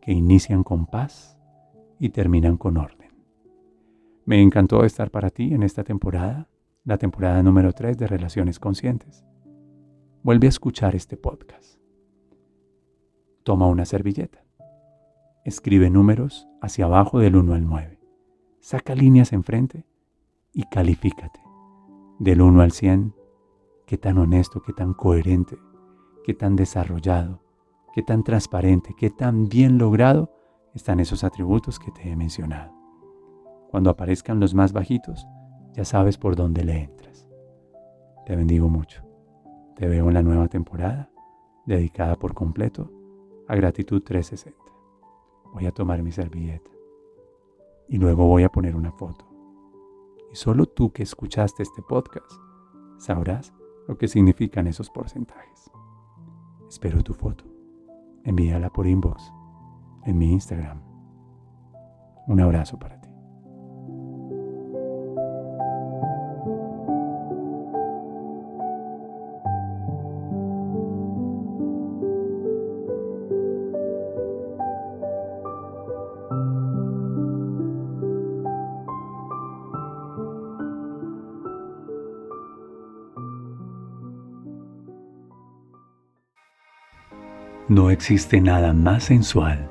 que 0.00 0.12
inician 0.12 0.62
con 0.62 0.86
paz 0.86 1.36
y 1.98 2.10
terminan 2.10 2.56
con 2.56 2.76
orden. 2.76 3.10
Me 4.24 4.40
encantó 4.40 4.84
estar 4.84 5.10
para 5.10 5.30
ti 5.30 5.52
en 5.52 5.64
esta 5.64 5.82
temporada, 5.82 6.48
la 6.84 6.98
temporada 6.98 7.42
número 7.42 7.72
3 7.72 7.98
de 7.98 8.06
Relaciones 8.06 8.60
Conscientes. 8.60 9.24
Vuelve 10.22 10.46
a 10.46 10.50
escuchar 10.50 10.94
este 10.94 11.16
podcast 11.16 11.80
Toma 13.42 13.66
una 13.66 13.86
servilleta. 13.86 14.44
Escribe 15.44 15.90
números 15.90 16.46
hacia 16.62 16.84
abajo 16.84 17.18
del 17.18 17.34
1 17.34 17.54
al 17.54 17.66
9. 17.66 17.98
Saca 18.60 18.94
líneas 18.94 19.32
enfrente 19.32 19.84
y 20.52 20.62
califícate. 20.70 21.49
Del 22.20 22.42
1 22.42 22.60
al 22.60 22.70
100, 22.70 23.14
qué 23.86 23.96
tan 23.96 24.18
honesto, 24.18 24.60
qué 24.60 24.74
tan 24.74 24.92
coherente, 24.92 25.56
qué 26.22 26.34
tan 26.34 26.54
desarrollado, 26.54 27.40
qué 27.94 28.02
tan 28.02 28.24
transparente, 28.24 28.94
qué 28.94 29.08
tan 29.08 29.48
bien 29.48 29.78
logrado 29.78 30.30
están 30.74 31.00
esos 31.00 31.24
atributos 31.24 31.78
que 31.78 31.90
te 31.90 32.10
he 32.10 32.16
mencionado. 32.16 32.74
Cuando 33.70 33.88
aparezcan 33.88 34.38
los 34.38 34.52
más 34.52 34.74
bajitos, 34.74 35.26
ya 35.72 35.86
sabes 35.86 36.18
por 36.18 36.36
dónde 36.36 36.62
le 36.62 36.82
entras. 36.82 37.26
Te 38.26 38.36
bendigo 38.36 38.68
mucho. 38.68 39.02
Te 39.74 39.88
veo 39.88 40.08
en 40.08 40.12
la 40.12 40.22
nueva 40.22 40.48
temporada, 40.48 41.10
dedicada 41.64 42.16
por 42.16 42.34
completo 42.34 42.90
a 43.48 43.56
gratitud 43.56 44.02
360. 44.02 44.58
Voy 45.54 45.64
a 45.64 45.72
tomar 45.72 46.02
mi 46.02 46.12
servilleta 46.12 46.70
y 47.88 47.96
luego 47.96 48.26
voy 48.26 48.42
a 48.42 48.50
poner 48.50 48.76
una 48.76 48.92
foto. 48.92 49.29
Y 50.32 50.36
solo 50.36 50.66
tú 50.66 50.92
que 50.92 51.02
escuchaste 51.02 51.62
este 51.62 51.82
podcast 51.82 52.30
sabrás 52.98 53.52
lo 53.88 53.98
que 53.98 54.08
significan 54.08 54.66
esos 54.66 54.90
porcentajes. 54.90 55.70
Espero 56.68 57.02
tu 57.02 57.14
foto. 57.14 57.44
Envíala 58.24 58.70
por 58.70 58.86
inbox 58.86 59.32
en 60.04 60.18
mi 60.18 60.32
Instagram. 60.32 60.80
Un 62.28 62.40
abrazo 62.40 62.78
para 62.78 62.99
ti. 62.99 62.99
No 87.80 87.88
existe 87.88 88.42
nada 88.42 88.74
más 88.74 89.04
sensual 89.04 89.66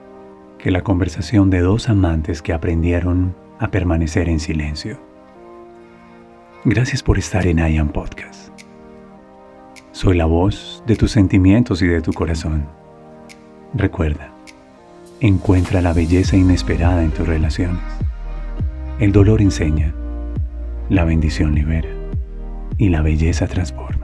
que 0.57 0.71
la 0.71 0.81
conversación 0.81 1.51
de 1.51 1.59
dos 1.59 1.89
amantes 1.89 2.41
que 2.41 2.53
aprendieron 2.53 3.35
a 3.59 3.69
permanecer 3.69 4.29
en 4.29 4.39
silencio. 4.39 4.99
Gracias 6.65 7.03
por 7.03 7.19
estar 7.19 7.45
en 7.45 7.59
IAM 7.59 7.89
Podcast. 7.89 8.49
Soy 9.91 10.17
la 10.17 10.25
voz 10.25 10.83
de 10.87 10.95
tus 10.95 11.11
sentimientos 11.11 11.83
y 11.83 11.87
de 11.87 12.01
tu 12.01 12.11
corazón. 12.11 12.65
Recuerda, 13.75 14.31
encuentra 15.19 15.79
la 15.79 15.93
belleza 15.93 16.35
inesperada 16.35 17.03
en 17.03 17.11
tus 17.11 17.27
relaciones. 17.27 17.83
El 18.99 19.11
dolor 19.11 19.39
enseña, 19.39 19.93
la 20.89 21.03
bendición 21.03 21.53
libera 21.53 21.89
y 22.79 22.89
la 22.89 23.03
belleza 23.03 23.45
transforma. 23.45 23.98